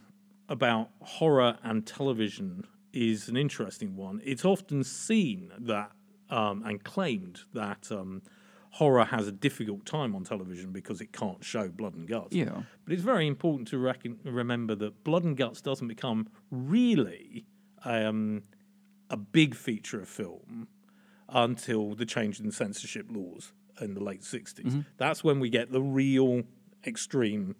about 0.48 0.90
horror 1.02 1.58
and 1.64 1.84
television 1.84 2.64
is 2.92 3.28
an 3.28 3.36
interesting 3.36 3.96
one. 3.96 4.20
It's 4.24 4.44
often 4.44 4.84
seen 4.84 5.50
that 5.58 5.90
um, 6.30 6.62
and 6.64 6.84
claimed 6.84 7.40
that 7.54 7.90
um, 7.90 8.22
horror 8.70 9.04
has 9.04 9.26
a 9.26 9.32
difficult 9.32 9.84
time 9.84 10.14
on 10.14 10.24
television 10.24 10.70
because 10.72 11.00
it 11.00 11.12
can't 11.12 11.44
show 11.44 11.68
blood 11.68 11.94
and 11.94 12.08
guts. 12.08 12.34
Yeah. 12.34 12.62
But 12.84 12.92
it's 12.92 13.02
very 13.02 13.26
important 13.26 13.68
to 13.68 13.78
reckon, 13.78 14.18
remember 14.24 14.74
that 14.76 15.04
blood 15.04 15.24
and 15.24 15.36
guts 15.36 15.60
doesn't 15.60 15.88
become 15.88 16.28
really 16.50 17.46
um, 17.84 18.42
a 19.08 19.16
big 19.16 19.54
feature 19.54 20.00
of 20.00 20.08
film 20.08 20.68
until 21.28 21.94
the 21.94 22.06
change 22.06 22.40
in 22.40 22.50
censorship 22.50 23.06
laws 23.10 23.52
in 23.80 23.94
the 23.94 24.02
late 24.02 24.22
60s. 24.22 24.84
That's 24.98 25.24
when 25.24 25.40
we 25.40 25.50
get 25.50 25.72
the 25.72 25.82
real 25.82 26.42
extreme 26.86 27.56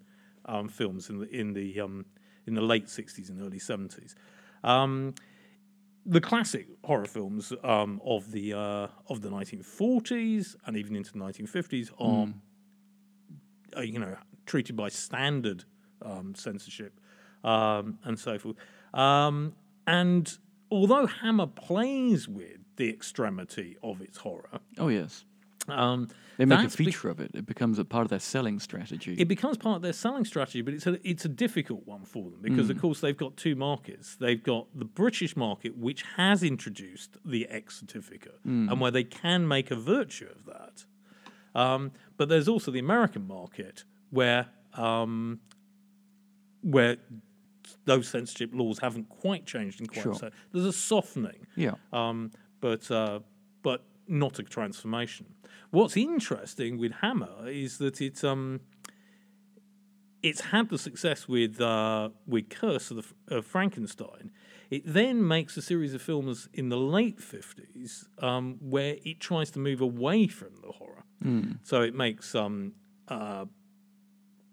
um, 0.46 0.68
films 0.68 1.10
in 1.10 1.18
the 1.18 1.28
in 1.28 1.52
the 1.52 1.80
um, 1.80 2.06
in 2.46 2.54
the 2.54 2.62
late 2.62 2.86
60s 2.86 3.28
and 3.28 3.40
early 3.40 3.58
70s. 3.58 4.14
Um, 4.64 5.14
the 6.06 6.20
classic 6.20 6.66
horror 6.84 7.04
films 7.06 7.52
um, 7.62 8.00
of 8.04 8.32
the 8.32 8.52
uh, 8.54 8.88
of 9.08 9.20
the 9.20 9.28
1940s 9.28 10.56
and 10.66 10.76
even 10.76 10.96
into 10.96 11.12
the 11.12 11.18
1950s 11.18 11.90
are 11.98 12.28
uh, 13.76 13.80
you 13.82 13.98
know, 13.98 14.16
treated 14.46 14.76
by 14.76 14.88
standard 14.88 15.64
um, 16.02 16.34
censorship 16.34 16.98
um, 17.44 17.98
and 18.04 18.18
so 18.18 18.38
forth. 18.38 18.56
Um, 18.94 19.54
and 19.86 20.36
although 20.70 21.06
Hammer 21.06 21.46
plays 21.46 22.28
with 22.28 22.58
the 22.76 22.88
extremity 22.88 23.76
of 23.82 24.00
its 24.00 24.18
horror, 24.18 24.60
Oh, 24.78 24.88
yes. 24.88 25.24
Um, 25.68 26.08
They 26.38 26.44
make 26.46 26.58
a 26.58 26.62
that's 26.62 26.76
be- 26.76 26.86
feature 26.86 27.08
of 27.10 27.20
it. 27.20 27.30
It 27.34 27.46
becomes 27.46 27.78
a 27.78 27.84
part 27.84 28.04
of 28.04 28.10
their 28.10 28.18
selling 28.18 28.58
strategy. 28.60 29.14
it 29.18 29.28
becomes 29.28 29.56
part 29.58 29.76
of 29.76 29.82
their 29.82 29.92
selling 29.92 30.24
strategy, 30.24 30.62
but 30.62 30.74
it's 30.74 30.86
a 30.86 30.98
it's 31.08 31.24
a 31.24 31.28
difficult 31.28 31.86
one 31.86 32.04
for 32.04 32.24
them 32.30 32.40
because, 32.42 32.70
of 32.70 32.80
course, 32.80 33.00
they've 33.00 33.16
got 33.16 33.36
two 33.36 33.54
markets. 33.54 34.16
They've 34.16 34.42
got 34.42 34.66
the 34.74 34.84
British 34.86 35.36
market, 35.36 35.76
which 35.76 36.02
has 36.16 36.42
introduced 36.42 37.16
the 37.24 37.46
X 37.48 37.78
certificate, 37.80 38.40
and 38.44 38.80
where 38.80 38.90
they 38.90 39.04
can 39.04 39.46
make 39.46 39.70
a 39.70 39.76
virtue 39.76 40.28
of 40.34 40.46
that. 40.46 40.84
Um, 41.54 41.92
but 42.16 42.28
there's 42.28 42.48
also 42.48 42.70
the 42.70 42.78
American 42.78 43.26
market 43.26 43.84
where 44.10 44.46
um, 44.74 45.40
where 46.62 46.96
those 47.84 48.08
censorship 48.08 48.50
laws 48.52 48.78
haven't 48.78 49.08
quite 49.08 49.46
changed 49.46 49.80
in 49.80 49.86
quite 49.86 50.02
Sure. 50.02 50.14
so. 50.14 50.30
There's 50.52 50.64
a 50.66 50.72
softening, 50.72 51.46
Yeah. 51.56 51.74
um, 51.92 52.30
but 52.60 52.90
uh, 52.90 53.20
but 53.20 53.29
not 54.10 54.38
a 54.38 54.42
transformation. 54.42 55.34
What's 55.70 55.96
interesting 55.96 56.78
with 56.78 56.92
Hammer 57.00 57.48
is 57.48 57.78
that 57.78 58.00
it's 58.00 58.24
um 58.24 58.60
it's 60.22 60.40
had 60.42 60.68
the 60.68 60.78
success 60.78 61.26
with 61.28 61.60
uh, 61.60 62.10
with 62.26 62.50
Curse 62.50 62.90
of, 62.90 62.96
the, 63.28 63.36
of 63.36 63.46
Frankenstein. 63.46 64.30
It 64.68 64.82
then 64.84 65.26
makes 65.26 65.56
a 65.56 65.62
series 65.62 65.94
of 65.94 66.02
films 66.02 66.48
in 66.52 66.68
the 66.68 66.76
late 66.76 67.20
fifties 67.20 68.06
um, 68.18 68.58
where 68.60 68.96
it 69.04 69.18
tries 69.18 69.50
to 69.52 69.58
move 69.58 69.80
away 69.80 70.26
from 70.26 70.50
the 70.62 70.72
horror. 70.72 71.04
So 71.64 71.82
it 71.82 71.94
makes 71.94 72.34
um, 72.34 72.72
uh, 73.08 73.44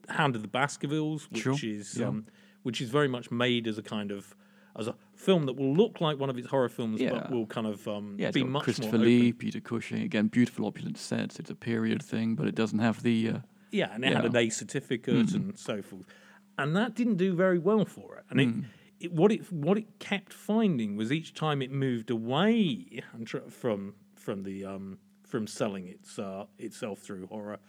Hound 0.09 0.35
of 0.35 0.41
the 0.41 0.47
Baskervilles, 0.49 1.29
which 1.31 1.43
Sure, 1.43 1.55
is 1.63 1.97
yeah. 1.97 2.07
um, 2.07 2.25
which 2.63 2.81
is 2.81 2.89
very 2.89 3.07
much 3.07 3.31
made 3.31 3.67
as 3.67 3.77
a 3.77 3.83
kind 3.83 4.11
of 4.11 4.35
as 4.77 4.87
a 4.87 4.95
film 5.17 5.45
that 5.47 5.53
will 5.57 5.73
look 5.73 5.99
like 5.99 6.17
one 6.19 6.29
of 6.29 6.37
its 6.37 6.47
horror 6.47 6.69
films, 6.69 7.01
Yeah. 7.01 7.09
but 7.11 7.31
will 7.31 7.45
kind 7.47 7.67
of 7.67 7.87
um, 7.87 8.15
Yeah, 8.19 8.31
be 8.31 8.43
much 8.43 8.63
Christopher 8.63 8.97
more 8.97 9.05
Lee, 9.07 9.29
open. 9.29 9.39
Peter 9.39 9.59
Cushing. 9.59 10.01
Again, 10.03 10.27
beautiful 10.27 10.65
opulent 10.65 10.97
sets. 10.97 11.39
It's 11.39 11.49
a 11.49 11.55
period 11.55 12.01
thing, 12.03 12.35
but 12.35 12.47
it 12.47 12.55
doesn't 12.55 12.79
have 12.79 13.01
the. 13.03 13.29
Uh, 13.29 13.39
Yeah, 13.71 13.89
and 13.93 14.05
it 14.05 14.13
had 14.15 14.25
an 14.25 14.35
A 14.35 14.49
certificate 14.49 15.31
and 15.33 15.57
so 15.57 15.81
forth, 15.81 16.05
and 16.57 16.75
that 16.75 16.93
didn't 16.95 17.17
do 17.17 17.33
very 17.35 17.59
well 17.59 17.83
for 17.85 18.17
it. 18.17 18.25
And 18.29 18.39
Mm. 18.39 18.63
it, 18.99 19.05
it 19.05 19.11
what 19.11 19.31
it 19.31 19.51
what 19.51 19.77
it 19.77 19.99
kept 19.99 20.31
finding 20.33 20.95
was 20.97 21.11
each 21.11 21.33
time 21.33 21.61
it 21.61 21.71
moved 21.71 22.09
away 22.09 23.01
from 23.49 23.93
from 24.15 24.43
the 24.43 24.65
um, 24.65 24.97
from 25.23 25.47
selling 25.47 25.87
its 25.87 26.17
uh, 26.19 26.45
itself 26.57 26.99
through 26.99 27.27
horror 27.27 27.59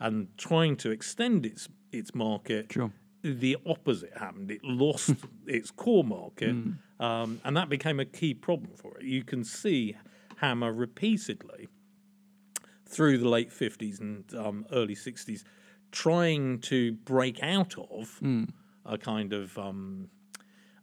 and 0.00 0.28
trying 0.38 0.76
to 0.76 0.90
extend 0.90 1.44
its 1.46 1.68
its 1.92 2.14
market. 2.14 2.72
Sure. 2.72 2.90
The 3.24 3.56
opposite 3.64 4.16
happened. 4.16 4.50
It 4.50 4.64
lost 4.64 5.14
its 5.46 5.70
core 5.70 6.02
market, 6.04 6.54
Mm. 6.56 6.78
Um, 7.02 7.40
and 7.44 7.56
that 7.56 7.68
became 7.68 7.98
a 7.98 8.04
key 8.04 8.32
problem 8.32 8.70
for 8.76 8.96
it. 8.98 9.04
You 9.04 9.24
can 9.24 9.42
see 9.42 9.96
Hammer 10.36 10.72
repeatedly 10.72 11.68
through 12.86 13.18
the 13.18 13.28
late 13.28 13.50
50s 13.50 14.00
and 14.00 14.24
um, 14.36 14.66
early 14.70 14.94
60s 14.94 15.42
trying 15.90 16.60
to 16.60 16.92
break 16.92 17.42
out 17.42 17.74
of 17.76 18.18
a 18.86 18.98
kind 18.98 19.32
of 19.32 19.58
um, 19.58 20.08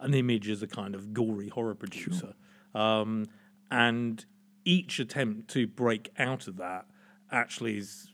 an 0.02 0.14
image 0.14 0.50
as 0.50 0.62
a 0.62 0.68
kind 0.68 0.94
of 0.94 1.14
gory 1.14 1.48
horror 1.48 1.76
producer. 1.76 2.34
Um, 2.76 3.28
and 3.72 4.26
each 4.66 5.00
attempt 5.00 5.50
to 5.52 5.68
break 5.68 6.10
out 6.20 6.48
of 6.48 6.58
that 6.58 6.86
actually 7.32 7.78
is 7.78 8.12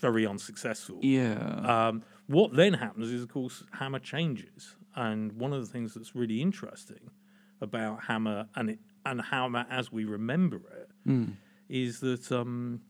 very 0.00 0.26
unsuccessful. 0.26 0.98
yeah. 1.02 1.88
Um, 1.88 2.02
what 2.26 2.54
then 2.54 2.74
happens 2.74 3.12
is, 3.12 3.22
of 3.22 3.28
course, 3.28 3.62
Hammer 3.72 4.00
changes, 4.00 4.74
and 4.96 5.32
one 5.32 5.52
of 5.52 5.64
the 5.64 5.70
things 5.70 5.94
that's 5.94 6.14
really 6.14 6.40
interesting 6.40 7.10
about 7.60 8.04
Hammer 8.04 8.48
and 8.54 8.70
it, 8.70 8.78
and 9.04 9.20
Hammer 9.20 9.66
as 9.70 9.92
we 9.92 10.04
remember 10.04 10.56
it 10.56 10.90
hmm. 11.04 11.24
is 11.68 12.00
that 12.00 12.32
um, 12.32 12.80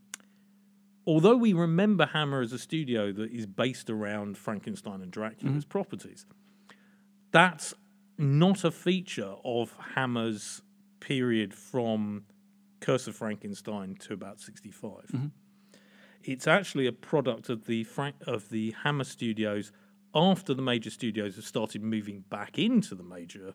although 1.07 1.37
we 1.37 1.53
remember 1.53 2.07
Hammer 2.07 2.41
as 2.41 2.53
a 2.53 2.59
studio 2.59 3.13
that 3.13 3.31
is 3.31 3.47
based 3.47 3.91
around 3.91 4.39
Frankenstein 4.39 5.03
and 5.03 5.11
Dracula's 5.11 5.65
hmm. 5.65 5.69
properties, 5.69 6.27
that's 7.33 7.75
not 8.19 8.65
a 8.65 8.71
feature 8.71 9.35
of 9.45 9.75
Hammer's 9.95 10.63
period 11.01 11.53
from 11.53 12.25
Curse 12.81 13.09
of 13.09 13.17
Frankenstein 13.17 13.97
to 14.01 14.15
about 14.15 14.41
65 14.41 14.91
mm-hmm. 15.13 15.27
it's 16.23 16.47
actually 16.47 16.87
a 16.87 16.93
product 16.93 17.49
of 17.49 17.67
the 17.67 17.85
Frank, 17.85 18.17
of 18.27 18.49
the 18.49 18.75
Hammer 18.83 19.05
Studios 19.05 19.73
after 20.17 20.55
the 20.55 20.63
major 20.63 20.91
studios 20.91 21.37
have 21.37 21.45
started 21.45 21.83
moving 21.83 22.25
back 22.31 22.59
into 22.59 22.95
the 22.95 23.03
major 23.05 23.53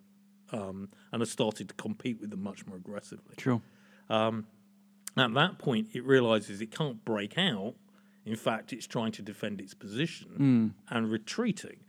um, 0.51 0.89
and 1.11 1.21
have 1.21 1.29
started 1.29 1.67
to 1.69 1.73
compete 1.75 2.19
with 2.21 2.29
them 2.29 2.43
much 2.43 2.65
more 2.67 2.77
aggressively. 2.77 3.35
sure. 3.39 3.61
At 5.17 5.33
that 5.33 5.57
point, 5.59 5.89
it 5.93 6.05
realizes 6.05 6.61
it 6.61 6.71
can't 6.71 7.03
break 7.03 7.37
out. 7.37 7.73
In 8.25 8.35
fact, 8.35 8.71
it's 8.71 8.87
trying 8.87 9.11
to 9.13 9.21
defend 9.21 9.59
its 9.59 9.73
position 9.73 10.73
and 10.89 11.11
retreating. 11.11 11.79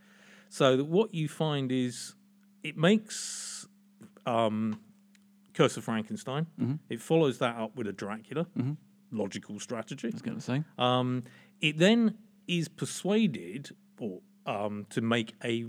So 0.49 0.75
that 0.77 0.85
what 0.85 1.13
you 1.13 1.27
find 1.29 1.71
is 1.71 2.15
it 2.63 2.75
makes 2.77 3.67
um, 4.25 4.79
Curse 5.53 5.77
of 5.77 5.83
Frankenstein. 5.85 6.47
It 6.89 7.01
follows 7.01 7.37
that 7.39 7.55
up 7.55 7.75
with 7.75 7.87
a 7.87 7.93
Dracula. 7.93 8.47
Logical 9.11 9.59
strategy. 9.59 10.07
I 10.07 10.11
was 10.11 10.21
going 10.21 10.37
to 10.37 10.43
say. 10.43 10.63
Um, 10.77 11.23
it 11.61 11.77
then 11.77 12.17
is 12.47 12.67
persuaded 12.67 13.69
or 13.99 14.19
um, 14.45 14.85
to 14.89 15.01
make 15.01 15.33
a 15.43 15.65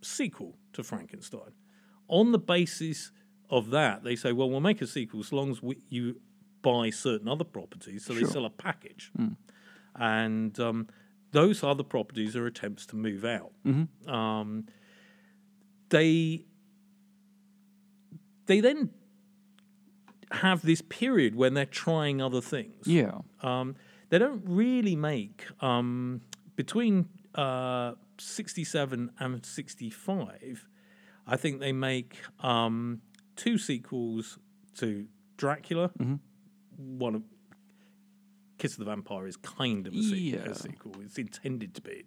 sequel 0.00 0.56
to 0.72 0.82
Frankenstein. 0.82 1.52
On 2.08 2.32
the 2.32 2.38
basis 2.38 3.12
of 3.50 3.70
that, 3.70 4.04
they 4.04 4.16
say, 4.16 4.32
well, 4.32 4.48
we'll 4.50 4.60
make 4.60 4.82
a 4.82 4.86
sequel 4.86 5.20
as 5.20 5.32
long 5.32 5.50
as 5.50 5.62
we, 5.62 5.78
you 5.88 6.20
buy 6.62 6.90
certain 6.90 7.28
other 7.28 7.44
properties. 7.44 8.04
So 8.04 8.14
they 8.14 8.24
sell 8.24 8.44
a 8.44 8.50
package. 8.50 9.10
And 9.96 10.58
um, 10.58 10.88
those 11.32 11.62
other 11.62 11.82
properties 11.82 12.36
are 12.36 12.46
attempts 12.46 12.86
to 12.86 12.96
move 12.96 13.24
out. 13.24 13.52
Um, 14.06 14.66
they 15.90 16.44
they 18.46 18.60
then 18.60 18.90
have 20.30 20.62
this 20.62 20.80
period 20.80 21.34
when 21.34 21.54
they're 21.54 21.66
trying 21.66 22.22
other 22.22 22.40
things. 22.40 22.86
Yeah. 22.86 23.18
Um, 23.42 23.76
they 24.08 24.18
don't 24.18 24.42
really 24.46 24.96
make 24.96 25.44
um, 25.60 26.22
between 26.56 27.08
uh, 27.34 27.92
67 28.18 29.10
and 29.18 29.44
65. 29.44 30.68
I 31.26 31.36
think 31.36 31.60
they 31.60 31.72
make 31.72 32.16
um, 32.40 33.00
two 33.36 33.58
sequels 33.58 34.38
to 34.78 35.06
Dracula. 35.36 35.90
One 36.76 37.14
of 37.14 37.22
Kiss 38.58 38.72
of 38.72 38.78
the 38.80 38.84
Vampire 38.84 39.26
is 39.26 39.36
kind 39.36 39.86
of 39.86 39.94
a, 39.94 40.02
se- 40.02 40.16
Yeah. 40.16 40.36
a 40.50 40.54
sequel. 40.54 40.94
It's 41.04 41.18
intended 41.18 41.74
to 41.74 41.80
be. 41.82 42.04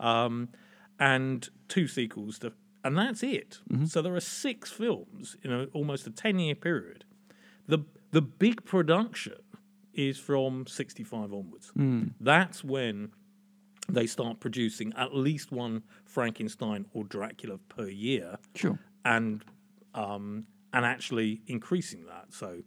Um, 0.00 0.48
and 0.98 1.48
two 1.68 1.86
sequels 1.88 2.38
to, 2.40 2.52
and 2.84 2.96
that's 2.96 3.22
it. 3.22 3.60
So 3.86 4.02
there 4.02 4.14
are 4.14 4.20
six 4.20 4.70
films 4.72 5.36
in 5.42 5.52
a, 5.52 5.64
almost 5.66 6.06
a 6.06 6.10
ten-year 6.10 6.54
period. 6.54 7.04
The 7.68 7.80
the 8.12 8.22
big 8.22 8.64
production 8.64 9.34
is 9.92 10.18
from 10.18 10.66
'65 10.66 11.32
onwards. 11.32 11.72
That's 12.20 12.62
when 12.64 13.10
they 13.88 14.06
start 14.06 14.40
producing 14.40 14.92
at 14.96 15.14
least 15.14 15.52
one 15.52 15.82
Frankenstein 16.04 16.86
or 16.92 17.04
Dracula 17.04 17.58
per 17.68 17.88
year 17.88 18.38
Sure. 18.54 18.78
and 19.04 19.44
um, 19.94 20.46
and 20.72 20.84
actually 20.84 21.40
increasing 21.46 22.04
that. 22.06 22.26
So 22.32 22.62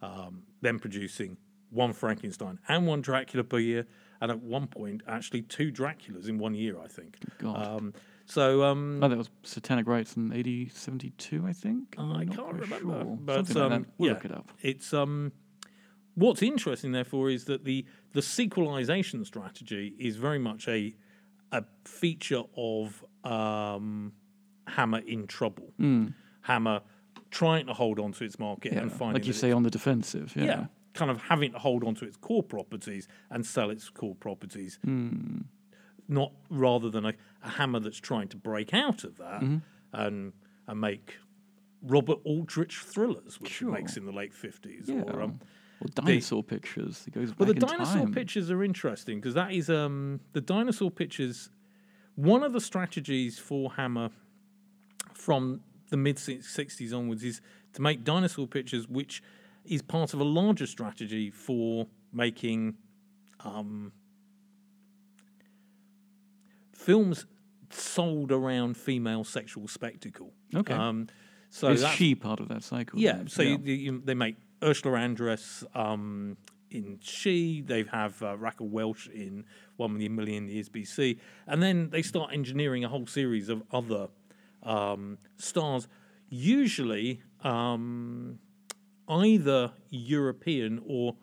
um, 0.00 0.42
then 0.60 0.78
producing 0.78 1.36
one 1.70 1.92
Frankenstein 1.92 2.58
and 2.68 2.86
one 2.86 3.00
Dracula 3.00 3.44
per 3.44 3.58
year, 3.58 3.86
and 4.20 4.30
at 4.30 4.40
one 4.40 4.66
point 4.66 5.02
actually 5.06 5.42
two 5.42 5.70
Draculas 5.72 6.28
in 6.28 6.38
one 6.38 6.54
year, 6.54 6.80
I 6.82 6.88
think. 6.88 7.16
God. 7.38 7.66
Um, 7.66 7.94
so 8.24 8.62
um, 8.62 9.00
oh, 9.02 9.08
that 9.08 9.18
was 9.18 9.30
Satanic 9.42 9.86
Rites 9.86 10.16
in 10.16 10.32
AD 10.32 10.72
72, 10.72 11.44
I 11.46 11.52
think. 11.52 11.94
I'm 11.98 12.12
I 12.12 12.24
can't 12.24 12.54
remember, 12.54 12.78
sure. 12.78 13.18
but 13.20 13.34
Something 13.46 13.56
like 13.62 13.72
um, 13.72 13.82
that. 13.82 13.88
We'll 13.98 14.08
yeah, 14.08 14.14
look 14.14 14.24
it 14.24 14.32
up. 14.32 14.52
It's 14.60 14.94
um, 14.94 15.32
what's 16.14 16.42
interesting, 16.42 16.92
therefore, 16.92 17.30
is 17.30 17.44
that 17.46 17.64
the 17.64 17.84
the 18.12 18.20
sequelization 18.22 19.24
strategy 19.24 19.94
is 19.98 20.16
very 20.16 20.38
much 20.38 20.68
a 20.68 20.94
a 21.50 21.64
feature 21.84 22.42
of 22.56 23.04
um, 23.24 24.12
Hammer 24.66 24.98
in 25.06 25.26
trouble. 25.26 25.72
Hammer 26.42 26.80
trying 27.30 27.66
to 27.66 27.72
hold 27.74 27.98
on 27.98 28.12
to 28.12 28.24
its 28.24 28.38
market. 28.38 28.72
Yeah. 28.72 28.80
and 28.80 28.90
finding 28.92 29.14
Like 29.14 29.26
you 29.26 29.32
say, 29.32 29.52
on 29.52 29.62
the 29.62 29.70
defensive. 29.70 30.32
Yeah. 30.36 30.44
yeah, 30.44 30.66
kind 30.94 31.10
of 31.10 31.20
having 31.22 31.52
to 31.52 31.58
hold 31.58 31.84
on 31.84 31.94
to 31.96 32.04
its 32.04 32.16
core 32.16 32.42
properties 32.42 33.06
and 33.30 33.44
sell 33.46 33.70
its 33.70 33.88
core 33.88 34.14
properties, 34.14 34.78
Hmm. 34.84 35.42
not 36.08 36.32
rather 36.50 36.90
than 36.90 37.04
a, 37.06 37.14
a 37.42 37.48
hammer 37.50 37.80
that's 37.80 37.98
trying 38.00 38.28
to 38.28 38.36
break 38.36 38.74
out 38.74 39.04
of 39.04 39.16
that 39.18 39.40
Mm-hmm. 39.42 39.58
and 39.94 40.32
and 40.66 40.80
make 40.80 41.16
Robert 41.82 42.18
Aldrich 42.24 42.76
thrillers, 42.78 43.40
which 43.40 43.52
Sure. 43.52 43.68
it 43.70 43.72
makes 43.72 43.96
in 43.96 44.04
the 44.06 44.12
late 44.12 44.32
fifties. 44.34 44.84
Yeah. 44.88 45.02
Or, 45.02 45.22
um, 45.22 45.40
or 45.82 45.88
dinosaur 45.94 46.42
pictures. 46.42 47.04
It 47.06 47.14
goes 47.14 47.32
well, 47.38 47.46
the 47.46 47.54
in 47.54 47.58
dinosaur 47.58 48.02
time. 48.04 48.12
pictures 48.12 48.50
are 48.50 48.62
interesting 48.62 49.18
because 49.18 49.34
that 49.34 49.52
is 49.52 49.68
um, 49.70 50.20
the 50.32 50.40
dinosaur 50.40 50.90
pictures. 50.90 51.50
One 52.14 52.42
of 52.42 52.52
the 52.52 52.60
strategies 52.60 53.38
for 53.38 53.72
Hammer 53.72 54.10
from 55.14 55.60
the 55.90 55.96
mid 55.96 56.16
'60s 56.16 56.92
onwards 56.96 57.24
is 57.24 57.40
to 57.74 57.82
make 57.82 58.04
dinosaur 58.04 58.46
pictures, 58.46 58.86
which 58.88 59.22
is 59.64 59.82
part 59.82 60.12
of 60.14 60.20
a 60.20 60.24
larger 60.24 60.66
strategy 60.66 61.30
for 61.30 61.86
making 62.12 62.74
um, 63.44 63.92
films 66.74 67.26
sold 67.70 68.30
around 68.32 68.76
female 68.76 69.24
sexual 69.24 69.68
spectacle. 69.68 70.32
Okay. 70.54 70.74
Um, 70.74 71.08
so 71.50 71.68
Is 71.68 71.86
she 71.88 72.14
part 72.14 72.40
of 72.40 72.48
that 72.48 72.62
cycle? 72.62 72.98
yeah, 72.98 73.22
so 73.26 73.42
You, 73.42 73.58
you, 73.58 74.02
they 74.04 74.14
make 74.14 74.36
Ursula 74.62 74.98
Andress 74.98 75.64
um, 75.74 76.36
in 76.70 76.98
She. 77.02 77.60
They 77.60 77.84
have 77.84 78.22
uh, 78.22 78.36
Raquel 78.36 78.68
Welch 78.68 79.08
in 79.08 79.44
One 79.76 79.96
Million 79.98 80.48
Years 80.48 80.68
BC, 80.68 81.18
and 81.46 81.62
then 81.62 81.90
they 81.90 82.02
start 82.02 82.32
engineering 82.32 82.84
a 82.84 82.88
whole 82.88 83.06
series 83.06 83.48
of 83.48 83.62
other 83.72 84.08
um, 84.62 85.18
stars, 85.36 85.88
usually 86.28 87.22
um, 87.42 88.38
either 89.08 89.72
European 89.90 90.82
or 90.86 91.16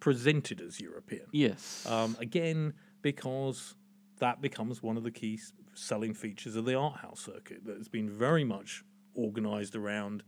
presented 0.00 0.60
as 0.60 0.80
European. 0.80 1.26
Yes. 1.32 1.86
Um, 1.88 2.16
again, 2.20 2.74
because 3.02 3.74
that 4.18 4.40
becomes 4.40 4.82
one 4.82 4.96
of 4.96 5.02
the 5.02 5.10
key 5.10 5.38
selling 5.74 6.14
features 6.14 6.56
of 6.56 6.64
the 6.64 6.74
art 6.74 7.00
house 7.00 7.20
circuit 7.20 7.64
that 7.66 7.76
has 7.76 7.88
been 7.88 8.08
very 8.08 8.44
much 8.44 8.82
organised 9.16 9.76
around 9.76 10.22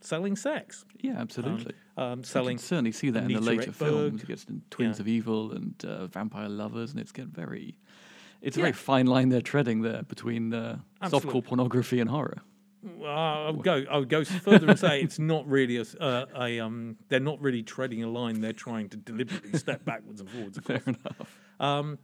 selling 0.00 0.36
sex, 0.36 0.84
yeah, 1.00 1.14
absolutely. 1.18 1.74
um, 1.96 2.20
You 2.20 2.24
selling. 2.24 2.56
can 2.58 2.64
certainly 2.64 2.92
see 2.92 3.10
that 3.10 3.24
in 3.24 3.32
the 3.32 3.40
later 3.40 3.72
films. 3.72 4.22
It 4.22 4.26
gets 4.28 4.44
in 4.44 4.62
Twins 4.70 4.98
Yeah. 4.98 5.02
of 5.02 5.08
Evil 5.08 5.52
and 5.52 5.74
uh, 5.84 6.06
Vampire 6.06 6.48
Lovers, 6.48 6.90
and 6.92 7.00
it's 7.00 7.12
get 7.12 7.26
very. 7.28 7.76
It's 8.40 8.56
a 8.56 8.60
Yeah. 8.60 8.64
very 8.66 8.72
fine 8.74 9.06
line 9.06 9.30
they're 9.30 9.40
treading 9.40 9.82
there 9.82 10.02
between 10.04 10.54
uh, 10.54 10.78
softcore 11.02 11.44
pornography 11.44 11.98
and 12.00 12.08
horror. 12.08 12.38
Uh, 13.00 13.04
I 13.06 13.50
would 13.50 13.64
go. 13.64 13.84
I 13.90 13.98
would 13.98 14.08
go 14.08 14.22
further 14.24 14.68
and 14.68 14.78
say 14.78 15.00
it's 15.02 15.18
not 15.18 15.46
really 15.48 15.78
a, 15.78 15.84
uh, 16.00 16.26
a 16.40 16.60
um. 16.60 16.96
They're 17.08 17.18
not 17.18 17.40
really 17.40 17.64
treading 17.64 18.04
a 18.04 18.08
line. 18.08 18.40
They're 18.40 18.52
trying 18.52 18.88
to 18.90 18.96
deliberately 18.96 19.58
step 19.58 19.84
backwards 19.84 20.20
and 20.20 20.30
forwards. 20.30 20.58
Fair 20.64 20.80
enough. 20.86 21.38
Um, 21.58 21.98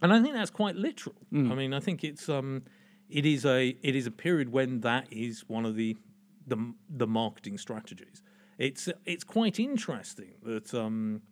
and 0.00 0.10
I 0.12 0.22
think 0.22 0.32
that's 0.34 0.50
quite 0.50 0.76
literal. 0.76 1.16
Mm. 1.30 1.52
I 1.52 1.54
mean, 1.54 1.74
I 1.74 1.80
think 1.80 2.04
it's 2.04 2.30
um, 2.30 2.62
it 3.10 3.26
is 3.26 3.44
a 3.44 3.76
it 3.82 3.94
is 3.94 4.06
a 4.06 4.10
period 4.10 4.50
when 4.50 4.80
that 4.80 5.06
is 5.10 5.44
one 5.46 5.66
of 5.66 5.76
the 5.76 5.94
the 6.48 6.74
the 6.88 7.06
marketing 7.06 7.58
strategies. 7.58 8.22
It's 8.58 8.88
it's 9.04 9.24
quite 9.24 9.60
interesting 9.60 10.34
that 10.42 10.74
um, 10.74 11.22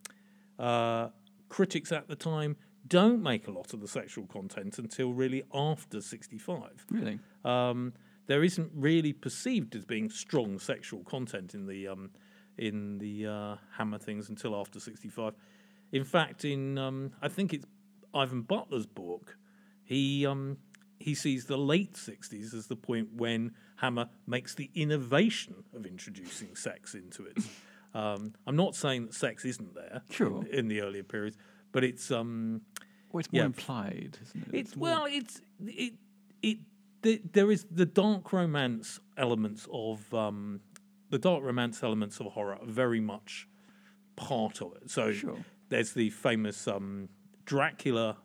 uh, 0.57 1.09
critics 1.49 1.91
at 1.91 2.07
the 2.07 2.15
time 2.15 2.55
don't 2.87 3.21
make 3.21 3.47
a 3.47 3.51
lot 3.51 3.73
of 3.73 3.81
the 3.81 3.87
sexual 3.87 4.25
content 4.27 4.79
until 4.79 5.13
really 5.13 5.43
after 5.53 6.01
sixty 6.01 6.37
five. 6.37 6.85
Really? 6.89 7.19
Um, 7.43 7.93
there 8.27 8.43
isn't 8.43 8.71
really 8.73 9.13
perceived 9.13 9.75
as 9.75 9.85
being 9.85 10.09
strong 10.09 10.59
sexual 10.59 11.03
content 11.03 11.53
in 11.53 11.65
the 11.65 11.87
um, 11.87 12.11
in 12.57 12.97
the 12.97 13.25
uh, 13.25 13.55
Hammer 13.77 13.99
things 13.99 14.29
until 14.29 14.55
after 14.55 14.79
sixty 14.79 15.09
five. 15.09 15.33
In 15.91 16.03
fact, 16.03 16.45
in 16.45 16.77
um, 16.77 17.11
I 17.21 17.27
think 17.27 17.53
it's 17.53 17.65
Ivan 18.13 18.41
Butler's 18.41 18.85
book, 18.85 19.37
he 19.83 20.25
um, 20.25 20.57
he 20.99 21.15
sees 21.15 21.45
the 21.45 21.57
late 21.57 21.95
sixties 21.95 22.53
as 22.53 22.67
the 22.67 22.75
point 22.75 23.13
when 23.13 23.51
Hammer 23.77 24.09
makes 24.27 24.53
the 24.55 24.69
innovation 24.75 25.63
of 25.75 25.85
introducing 25.85 26.55
sex 26.55 26.93
into 26.93 27.25
it. 27.25 27.37
Um, 27.93 28.33
I'm 28.45 28.55
not 28.57 28.75
saying 28.75 29.05
that 29.07 29.15
sex 29.15 29.43
isn't 29.43 29.73
there 29.73 30.01
Sure. 30.11 30.43
in, 30.45 30.47
in 30.59 30.67
the 30.67 30.81
earlier 30.81 31.03
periods, 31.03 31.35
but 31.71 31.83
it's 31.83 32.11
um, 32.11 32.61
Well, 33.11 33.21
it's 33.21 33.31
more 33.31 33.39
Yeah. 33.41 33.45
implied, 33.47 34.17
isn't 34.21 34.47
it? 34.49 34.53
it's 34.59 34.75
more- 34.75 34.83
well, 34.89 35.05
it's 35.09 35.41
it 35.65 35.93
it 36.43 36.57
the, 37.01 37.21
there 37.31 37.49
is 37.49 37.65
the 37.71 37.87
dark 37.87 38.33
romance 38.33 38.99
elements 39.15 39.67
of 39.73 40.13
um, 40.13 40.59
the 41.09 41.17
dark 41.17 41.41
romance 41.43 41.81
elements 41.81 42.19
of 42.19 42.27
horror 42.33 42.55
are 42.61 42.65
very 42.67 42.99
much 42.99 43.47
part 44.15 44.61
of 44.61 44.73
it. 44.73 44.91
So 44.91 45.11
Sure. 45.13 45.37
there's 45.69 45.93
the 45.93 46.09
famous 46.11 46.67
um, 46.67 47.09
Dracula 47.45 48.17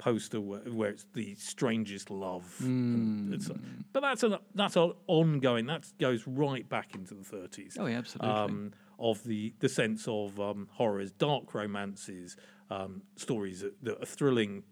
poster 0.00 0.40
where, 0.40 0.60
where 0.60 0.90
it's 0.90 1.04
the 1.14 1.34
strangest 1.36 2.10
love, 2.10 2.56
and 2.60 3.32
it's, 3.34 3.48
but 3.92 4.00
that's 4.00 4.22
an 4.22 4.36
that's 4.54 4.74
an 4.76 4.92
ongoing 5.06 5.66
that 5.66 5.84
goes 6.00 6.26
right 6.26 6.66
back 6.68 6.94
into 6.94 7.14
the 7.14 7.22
30s 7.36 7.76
Oh, 7.78 7.86
yeah, 7.86 7.98
absolutely. 7.98 8.30
um, 8.32 8.72
of 8.98 9.22
the 9.24 9.54
the 9.60 9.68
sense 9.68 10.08
of 10.08 10.40
um, 10.40 10.68
horrors, 10.72 11.12
dark 11.12 11.54
romances, 11.54 12.36
um, 12.70 13.02
stories 13.16 13.60
that, 13.60 13.74
that 13.84 14.02
are 14.02 14.06
thrilling 14.06 14.62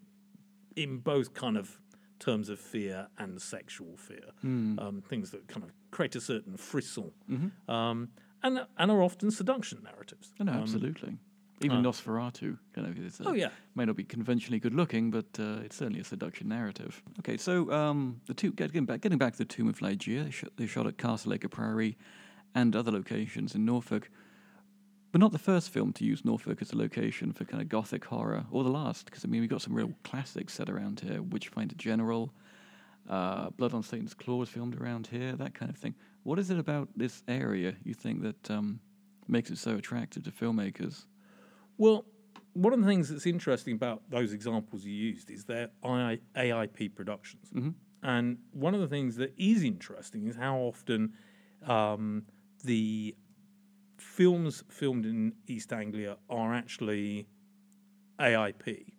in 0.76 0.98
both 0.98 1.34
kind 1.34 1.56
of 1.56 1.78
terms 2.18 2.48
of 2.48 2.58
fear 2.58 3.08
and 3.18 3.40
sexual 3.40 3.96
fear, 3.96 4.30
Hmm. 4.40 4.78
um, 4.78 5.02
things 5.02 5.30
that 5.30 5.46
kind 5.48 5.62
of 5.64 5.72
create 5.90 6.16
a 6.16 6.20
certain 6.20 6.56
frisson, 6.56 7.12
Mm-hmm. 7.30 7.70
um, 7.70 8.08
and 8.42 8.60
and 8.78 8.90
are 8.90 9.02
often 9.02 9.30
seduction 9.30 9.82
narratives. 9.84 10.32
Oh, 10.40 10.44
no, 10.44 10.52
Um, 10.52 10.58
absolutely. 10.62 11.18
Even 11.60 11.82
Nosferatu 11.82 12.58
kind 12.72 12.86
of 12.86 12.98
is. 12.98 13.20
Oh, 13.24 13.32
yeah. 13.32 13.48
may 13.74 13.84
not 13.84 13.96
be 13.96 14.04
conventionally 14.04 14.60
good 14.60 14.74
looking, 14.74 15.10
but 15.10 15.26
uh, 15.38 15.60
it's 15.64 15.76
certainly 15.76 16.00
a 16.00 16.04
seduction 16.04 16.48
narrative. 16.48 17.02
Okay, 17.20 17.36
so 17.36 17.70
um, 17.72 18.20
the 18.26 18.34
two 18.34 18.52
getting 18.52 18.84
back 18.84 19.00
getting 19.00 19.18
back 19.18 19.32
to 19.32 19.38
the 19.38 19.44
Tomb 19.44 19.68
of 19.68 19.78
Ligeia, 19.80 20.24
they 20.24 20.30
shot, 20.30 20.50
they 20.56 20.66
shot 20.66 20.86
at 20.86 20.98
Castle 20.98 21.34
Acre 21.34 21.48
Priory 21.48 21.96
and 22.54 22.74
other 22.76 22.90
locations 22.92 23.54
in 23.54 23.64
Norfolk, 23.64 24.08
but 25.12 25.20
not 25.20 25.32
the 25.32 25.38
first 25.38 25.70
film 25.70 25.92
to 25.94 26.04
use 26.04 26.24
Norfolk 26.24 26.62
as 26.62 26.72
a 26.72 26.76
location 26.76 27.32
for 27.32 27.44
kind 27.44 27.62
of 27.62 27.68
gothic 27.68 28.04
horror, 28.04 28.44
or 28.50 28.62
the 28.62 28.70
last, 28.70 29.06
because 29.06 29.24
I 29.24 29.28
mean 29.28 29.40
we've 29.40 29.50
got 29.50 29.62
some 29.62 29.74
real 29.74 29.92
classics 30.04 30.54
set 30.54 30.68
around 30.68 31.00
here. 31.00 31.22
Witchfinder 31.22 31.74
General, 31.74 32.32
uh, 33.08 33.50
Blood 33.50 33.74
on 33.74 33.82
Satan's 33.82 34.14
Claws 34.14 34.48
filmed 34.48 34.80
around 34.80 35.06
here, 35.08 35.32
that 35.32 35.54
kind 35.54 35.70
of 35.70 35.76
thing. 35.76 35.94
What 36.22 36.38
is 36.38 36.50
it 36.50 36.58
about 36.58 36.88
this 36.96 37.22
area 37.26 37.74
you 37.84 37.94
think 37.94 38.22
that 38.22 38.50
um, 38.50 38.80
makes 39.26 39.50
it 39.50 39.58
so 39.58 39.76
attractive 39.76 40.24
to 40.24 40.30
filmmakers? 40.30 41.04
Well, 41.78 42.04
one 42.54 42.72
of 42.72 42.80
the 42.80 42.86
things 42.86 43.08
that's 43.08 43.26
interesting 43.26 43.74
about 43.74 44.02
those 44.10 44.32
examples 44.32 44.84
you 44.84 44.92
used 44.92 45.30
is 45.30 45.44
their 45.44 45.70
AI, 45.84 46.18
AIP 46.36 46.94
productions. 46.94 47.50
And 48.02 48.38
one 48.52 48.74
of 48.74 48.80
the 48.80 48.88
things 48.88 49.16
that 49.16 49.32
is 49.36 49.62
interesting 49.62 50.26
is 50.26 50.36
how 50.36 50.56
often 50.58 51.14
um, 51.66 52.24
the 52.64 53.16
films 53.96 54.64
filmed 54.68 55.06
in 55.06 55.34
East 55.46 55.72
Anglia 55.72 56.16
are 56.28 56.54
actually 56.54 57.28
AIP. 58.18 58.92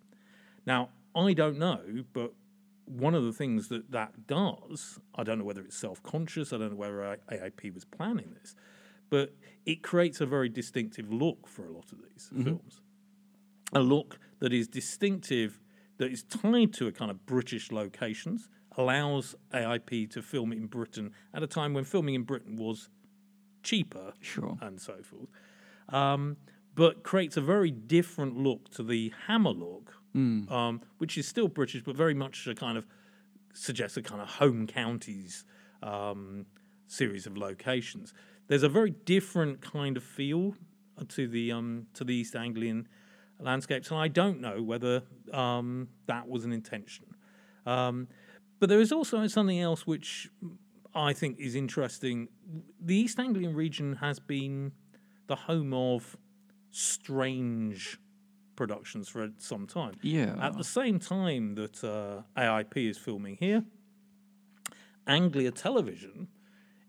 Now, 0.65 0.89
I 1.15 1.33
don't 1.33 1.57
know, 1.57 1.81
but 2.13 2.33
one 2.85 3.13
of 3.13 3.23
the 3.23 3.33
things 3.33 3.67
that 3.69 3.91
that 3.91 4.27
does, 4.27 4.99
I 5.15 5.23
don't 5.23 5.39
know 5.39 5.45
whether 5.45 5.61
it's 5.61 5.77
self 5.77 6.01
conscious, 6.03 6.51
I 6.51 6.57
don't 6.57 6.71
know 6.71 6.75
whether 6.77 7.17
AIP 7.31 7.73
was 7.73 7.85
planning 7.85 8.35
this, 8.41 8.55
but 9.10 9.36
it 9.65 9.82
creates 9.84 10.22
a 10.22 10.26
very 10.26 10.50
distinctive 10.50 11.12
look 11.12 11.48
for 11.48 11.65
a 11.65 11.72
lot 11.72 11.91
of 11.91 12.00
these 12.10 12.30
films. 12.43 12.82
A 13.74 13.80
look 13.82 14.19
that 14.39 14.52
is 14.54 14.67
distinctive, 14.67 15.60
that 15.98 16.12
is 16.12 16.24
tied 16.24 16.74
to 16.74 16.88
a 16.88 16.91
kind 16.91 17.12
of 17.12 17.26
British 17.26 17.72
locations, 17.72 18.50
allows 18.78 19.36
AIP 19.54 20.10
to 20.12 20.22
film 20.22 20.52
in 20.52 20.67
Britain 20.67 21.12
at 21.34 21.43
a 21.43 21.48
time 21.48 21.74
when 21.74 21.84
filming 21.84 22.15
in 22.15 22.24
Britain 22.24 22.56
was 22.56 22.89
cheaper 23.63 24.13
Sure. 24.22 24.58
and 24.62 24.80
so 24.80 24.95
forth. 25.04 25.30
Um, 25.89 26.38
but 26.76 27.04
creates 27.04 27.36
a 27.36 27.41
very 27.41 27.72
different 27.72 28.38
look 28.38 28.69
to 28.72 28.84
the 28.84 29.12
Hammer 29.28 29.50
look, 29.52 29.93
um, 30.15 30.82
which 30.98 31.17
is 31.17 31.28
still 31.28 31.48
British, 31.48 31.84
but 31.84 31.95
very 31.95 32.13
much 32.13 32.48
a 32.48 32.56
kind 32.56 32.78
of 32.78 32.86
suggests 33.54 33.98
a 33.98 34.02
kind 34.02 34.22
of 34.22 34.28
home 34.30 34.65
counties 34.67 35.43
um, 35.84 36.45
series 36.88 37.26
of 37.28 37.38
locations. 37.38 38.13
There's 38.49 38.63
a 38.63 38.69
very 38.69 38.89
different 38.89 39.62
kind 39.62 39.95
of 39.95 40.03
feel 40.03 40.55
to 41.07 41.27
the 41.27 41.51
um, 41.51 41.85
to 41.93 42.03
the 42.03 42.13
East 42.13 42.35
Anglian 42.35 42.88
landscapes, 43.39 43.91
and 43.91 43.99
I 43.99 44.09
don't 44.09 44.41
know 44.41 44.62
whether 44.62 45.03
um, 45.31 45.88
that 46.07 46.27
was 46.27 46.43
an 46.43 46.51
intention. 46.51 47.05
Um, 47.65 48.07
but 48.59 48.67
there 48.67 48.81
is 48.81 48.91
also 48.91 49.25
something 49.27 49.59
else 49.59 49.88
which 49.88 50.29
I 50.93 51.13
think 51.13 51.39
is 51.39 51.55
interesting. 51.55 52.27
The 52.81 52.95
East 52.95 53.19
Anglian 53.19 53.53
region 53.53 53.95
has 53.97 54.19
been 54.19 54.73
the 55.27 55.35
home 55.35 55.73
of 55.73 56.17
strange 56.71 57.99
productions 58.55 59.07
for 59.07 59.29
some 59.38 59.67
time. 59.67 59.93
Yeah. 60.01 60.35
At 60.41 60.57
the 60.57 60.63
same 60.63 60.99
time 60.99 61.55
that 61.55 61.83
uh, 61.83 62.23
AIP 62.35 62.89
is 62.89 62.97
filming 62.97 63.38
here, 63.39 63.63
Anglia 65.07 65.51
Television 65.51 66.27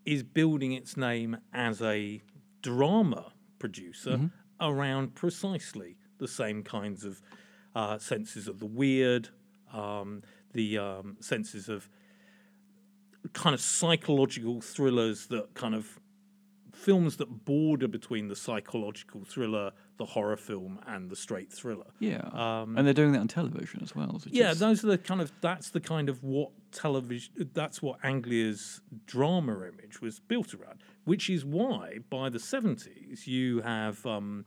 is 0.07 0.23
building 0.23 0.73
its 0.73 0.97
name 0.97 1.37
as 1.53 1.81
a 1.83 2.21
drama 2.63 3.33
producer 3.59 4.31
around 4.61 5.15
precisely 5.15 5.97
the 6.19 6.29
same 6.29 6.63
kinds 6.63 7.05
of 7.05 7.21
uh, 7.75 7.99
senses 7.99 8.49
of 8.49 8.59
the 8.61 8.67
weird, 8.67 9.29
um, 9.73 10.23
the 10.53 10.77
um, 10.79 11.17
senses 11.21 11.69
of 11.69 11.89
kind 13.33 13.55
of 13.55 13.61
psychological 13.61 14.61
thrillers 14.61 15.27
that 15.29 15.55
kind 15.55 15.75
of 15.75 15.99
films 16.73 17.17
that 17.19 17.45
border 17.45 17.87
between 17.87 18.29
the 18.29 18.37
psychological 18.37 19.23
thriller, 19.25 19.71
the 19.99 20.05
horror 20.07 20.37
film, 20.37 20.81
and 20.87 21.11
the 21.11 21.17
straight 21.17 21.53
thriller. 21.53 21.85
Yeah, 21.99 22.29
and 22.33 22.87
they're 22.87 22.95
doing 22.95 23.13
that 23.13 23.19
on 23.21 23.29
television 23.29 23.81
as 23.83 23.95
well. 23.95 24.11
Um, 24.15 24.21
Yeah, 24.31 24.53
is- 24.53 24.59
those 24.59 24.83
are 24.85 24.89
the 24.89 24.99
kind 24.99 25.21
of 25.21 25.31
that's 25.43 25.71
the 25.71 25.81
kind 25.81 26.09
of 26.09 26.23
what 26.23 26.51
television 26.73 27.51
that's 27.53 27.83
what 27.83 27.99
Anglia's 28.03 28.81
drama 29.07 29.53
image 29.67 30.01
was 30.01 30.21
built 30.21 30.55
around, 30.55 30.83
which 31.05 31.29
is 31.29 31.45
why 31.45 31.99
by 32.09 32.29
the 32.29 32.39
seventies 32.39 33.27
you 33.27 33.61
have 33.63 34.05
um, 34.07 34.45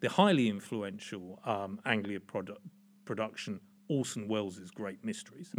the 0.00 0.08
highly 0.08 0.48
influential 0.48 1.40
um, 1.44 1.80
Anglia 1.84 2.20
produ- 2.20 2.56
production 3.04 3.60
Orson 3.88 4.28
Welles' 4.28 4.70
Great 4.74 5.04
Mysteries. 5.04 5.52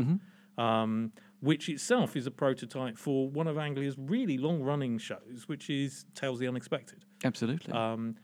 Um, 0.58 1.12
which 1.42 1.68
itself 1.68 2.16
is 2.16 2.26
a 2.28 2.32
prototype 2.32 2.98
for 2.98 3.30
one 3.30 3.46
of 3.46 3.58
Anglia's 3.58 3.98
really 3.98 4.38
long-running 4.38 4.98
shows, 5.00 5.44
which 5.48 5.70
is 5.70 6.06
Tales 6.16 6.38
of 6.38 6.40
the 6.40 6.48
Unexpected. 6.48 7.04
absolutely. 7.26 7.74
Um, 7.74 8.16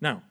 now, 0.00 0.22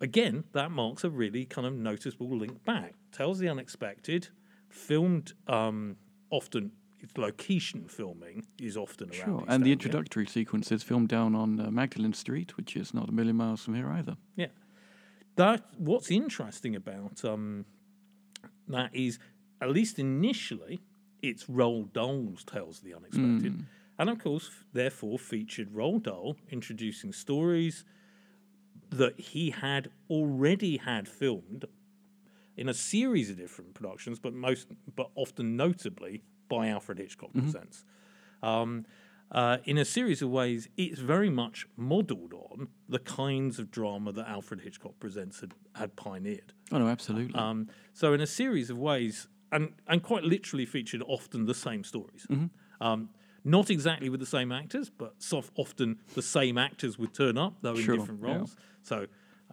again, 0.00 0.44
that 0.52 0.70
marks 0.70 1.02
a 1.02 1.10
really 1.10 1.44
kind 1.44 1.66
of 1.66 1.74
noticeable 1.74 2.36
link 2.38 2.64
back. 2.64 2.94
Tells 3.10 3.40
the 3.40 3.48
unexpected, 3.48 4.28
filmed 4.68 5.32
um, 5.48 5.96
often. 6.30 6.72
It's 7.02 7.16
location 7.16 7.86
filming 7.88 8.46
is 8.60 8.76
often 8.76 9.08
around. 9.08 9.24
Sure, 9.24 9.44
and 9.48 9.64
the 9.64 9.72
introductory 9.72 10.26
sequence 10.26 10.70
is 10.70 10.82
filmed 10.82 11.08
down 11.08 11.34
on 11.34 11.58
uh, 11.58 11.70
Magdalen 11.70 12.12
Street, 12.12 12.58
which 12.58 12.76
is 12.76 12.92
not 12.92 13.08
a 13.08 13.12
million 13.12 13.36
miles 13.36 13.64
from 13.64 13.74
here 13.74 13.90
either. 13.90 14.16
Yeah. 14.36 14.48
That 15.36 15.64
what's 15.78 16.10
interesting 16.10 16.76
about 16.76 17.24
um, 17.24 17.64
that 18.68 18.94
is, 18.94 19.18
at 19.62 19.70
least 19.70 19.98
initially, 19.98 20.80
it's 21.22 21.44
Roald 21.44 21.92
Dahl's 21.92 22.44
Tales 22.44 22.78
of 22.78 22.84
the 22.84 22.94
Unexpected, 22.94 23.64
and 23.98 24.10
of 24.10 24.18
course, 24.22 24.50
therefore, 24.74 25.18
featured 25.18 25.72
Roald 25.72 26.02
Dahl 26.02 26.36
introducing 26.50 27.14
stories 27.14 27.84
that 28.90 29.18
he 29.18 29.50
had 29.50 29.90
already 30.10 30.76
had 30.78 31.08
filmed 31.08 31.64
in 32.60 32.68
a 32.68 32.74
series 32.74 33.30
of 33.30 33.38
different 33.38 33.72
productions, 33.72 34.18
but 34.18 34.34
most, 34.34 34.68
but 34.94 35.10
often 35.14 35.56
notably 35.56 36.22
by 36.46 36.68
Alfred 36.68 36.98
Hitchcock 36.98 37.32
Presents. 37.32 37.86
Um, 38.42 38.84
uh, 39.32 39.58
in 39.64 39.78
a 39.78 39.84
series 39.84 40.20
of 40.20 40.28
ways, 40.28 40.68
it's 40.76 40.98
very 41.00 41.30
much 41.30 41.66
modelled 41.76 42.34
on 42.34 42.68
the 42.86 42.98
kinds 42.98 43.58
of 43.58 43.70
drama 43.70 44.12
that 44.12 44.28
Alfred 44.28 44.60
Hitchcock 44.60 44.92
Presents 45.00 45.40
had, 45.40 45.54
had 45.74 45.96
pioneered. 45.96 46.52
Oh 46.70 46.78
no, 46.78 46.88
absolutely. 46.88 47.34
Um, 47.34 47.68
so, 47.94 48.12
in 48.12 48.20
a 48.20 48.26
series 48.26 48.68
of 48.68 48.76
ways, 48.76 49.26
and, 49.50 49.72
and 49.86 50.02
quite 50.02 50.24
literally 50.24 50.66
featured 50.66 51.02
often 51.06 51.46
the 51.46 51.54
same 51.54 51.82
stories. 51.82 52.26
Um, 52.82 53.08
not 53.42 53.70
exactly 53.70 54.10
with 54.10 54.20
the 54.20 54.26
same 54.26 54.52
actors, 54.52 54.90
but 54.90 55.14
soft, 55.22 55.50
often 55.56 56.00
the 56.14 56.22
same 56.22 56.58
actors 56.58 56.98
would 56.98 57.14
turn 57.14 57.38
up, 57.38 57.54
though 57.62 57.70
in 57.74 57.84
Sure, 57.84 57.96
different 57.96 58.20
yeah. 58.22 58.34
roles. 58.34 58.56
So, 58.82 59.06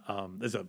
um, 0.08 0.36
there's 0.40 0.54
a 0.54 0.66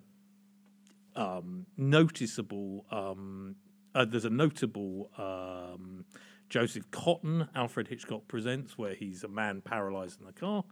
um, 1.19 1.65
noticeable, 1.77 2.85
um, 2.91 3.55
uh, 3.93 4.05
there's 4.05 4.25
a 4.25 4.29
notable 4.29 5.11
um, 5.17 6.05
Joseph 6.49 6.89
Cotten, 6.91 7.47
Alfred 7.53 7.87
Hitchcock 7.89 8.27
Presents, 8.27 8.77
where 8.77 8.95
he's 8.95 9.23
a 9.23 9.27
man 9.27 9.61
paralyzed 9.61 10.21
in 10.21 10.27
a 10.27 10.31
car. 10.31 10.63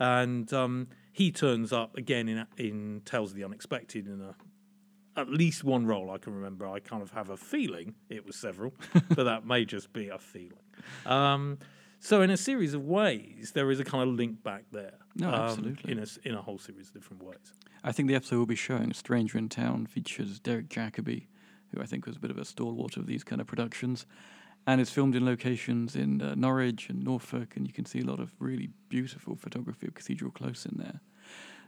And 0.00 0.52
um, 0.52 0.88
he 1.12 1.30
turns 1.30 1.72
up 1.72 1.96
again 1.96 2.28
in, 2.28 2.46
in 2.56 3.02
Tales 3.04 3.30
of 3.30 3.36
the 3.36 3.44
Unexpected 3.44 4.06
in 4.06 4.20
a 4.20 4.34
at 5.14 5.28
least 5.28 5.62
one 5.62 5.84
role 5.86 6.10
I 6.10 6.16
can 6.16 6.34
remember. 6.34 6.66
I 6.66 6.80
kind 6.80 7.02
of 7.02 7.10
have 7.10 7.28
a 7.28 7.36
feeling 7.36 7.94
it 8.08 8.24
was 8.24 8.34
several, 8.34 8.72
but 9.10 9.24
that 9.24 9.46
may 9.46 9.66
just 9.66 9.92
be 9.92 10.08
a 10.08 10.18
feeling. 10.18 10.52
Um, 11.04 11.58
so, 12.04 12.20
in 12.20 12.30
a 12.30 12.36
series 12.36 12.74
of 12.74 12.84
ways, 12.84 13.52
there 13.54 13.70
is 13.70 13.78
a 13.78 13.84
kind 13.84 14.08
of 14.08 14.16
link 14.16 14.42
back 14.42 14.64
there. 14.72 14.94
No, 15.14 15.28
um, 15.28 15.34
absolutely. 15.34 15.92
In 15.92 15.98
a, 16.00 16.06
in 16.24 16.34
a 16.34 16.42
whole 16.42 16.58
series 16.58 16.88
of 16.88 16.94
different 16.94 17.22
ways. 17.22 17.54
I 17.84 17.92
think 17.92 18.08
the 18.08 18.16
episode 18.16 18.38
we'll 18.38 18.46
be 18.46 18.56
showing, 18.56 18.92
Stranger 18.92 19.38
in 19.38 19.48
Town, 19.48 19.86
features 19.86 20.40
Derek 20.40 20.68
Jacobi, 20.68 21.28
who 21.72 21.80
I 21.80 21.86
think 21.86 22.04
was 22.04 22.16
a 22.16 22.18
bit 22.18 22.32
of 22.32 22.38
a 22.38 22.44
stalwart 22.44 22.96
of 22.96 23.06
these 23.06 23.22
kind 23.22 23.40
of 23.40 23.46
productions. 23.46 24.04
And 24.66 24.80
it's 24.80 24.90
filmed 24.90 25.14
in 25.14 25.24
locations 25.24 25.94
in 25.94 26.20
uh, 26.20 26.34
Norwich 26.34 26.88
and 26.88 27.04
Norfolk, 27.04 27.54
and 27.54 27.68
you 27.68 27.72
can 27.72 27.84
see 27.84 28.00
a 28.00 28.04
lot 28.04 28.18
of 28.18 28.34
really 28.40 28.70
beautiful 28.88 29.36
photography 29.36 29.86
of 29.86 29.94
Cathedral 29.94 30.32
Close 30.32 30.66
in 30.66 30.78
there. 30.78 31.00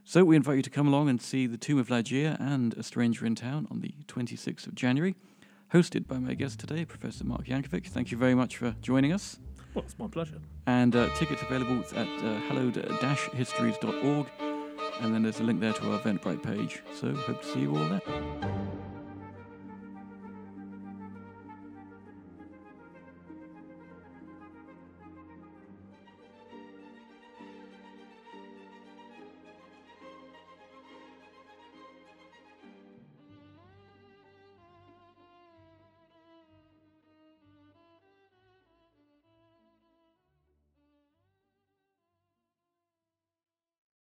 So 0.02 0.24
we 0.24 0.34
invite 0.34 0.56
you 0.56 0.62
to 0.62 0.70
come 0.70 0.88
along 0.88 1.10
and 1.10 1.22
see 1.22 1.46
The 1.46 1.56
Tomb 1.56 1.78
of 1.78 1.88
Ligeia 1.88 2.40
and 2.40 2.74
A 2.74 2.82
Stranger 2.82 3.24
in 3.24 3.36
Town 3.36 3.68
on 3.70 3.82
the 3.82 3.94
26th 4.08 4.66
of 4.66 4.74
January, 4.74 5.14
hosted 5.72 6.08
by 6.08 6.18
my 6.18 6.34
guest 6.34 6.58
today, 6.58 6.84
Professor 6.84 7.24
Mark 7.24 7.44
Jancovich. 7.44 7.86
Thank 7.86 8.10
you 8.10 8.18
very 8.18 8.34
much 8.34 8.56
for 8.56 8.74
joining 8.82 9.12
us. 9.12 9.38
Well, 9.74 9.84
it's 9.84 9.98
my 9.98 10.06
pleasure. 10.06 10.38
And 10.66 10.94
uh, 10.94 11.12
tickets 11.16 11.42
available 11.42 11.84
at 11.96 12.06
uh, 12.24 12.38
hallowed-histories.org. 12.48 14.26
And 15.00 15.12
then 15.12 15.22
there's 15.24 15.40
a 15.40 15.42
link 15.42 15.60
there 15.60 15.72
to 15.72 15.92
our 15.92 15.98
Eventbrite 15.98 16.42
page. 16.42 16.82
So 16.94 17.12
hope 17.12 17.42
to 17.42 17.48
see 17.48 17.60
you 17.60 17.76
all 17.76 17.88
there. 17.88 18.02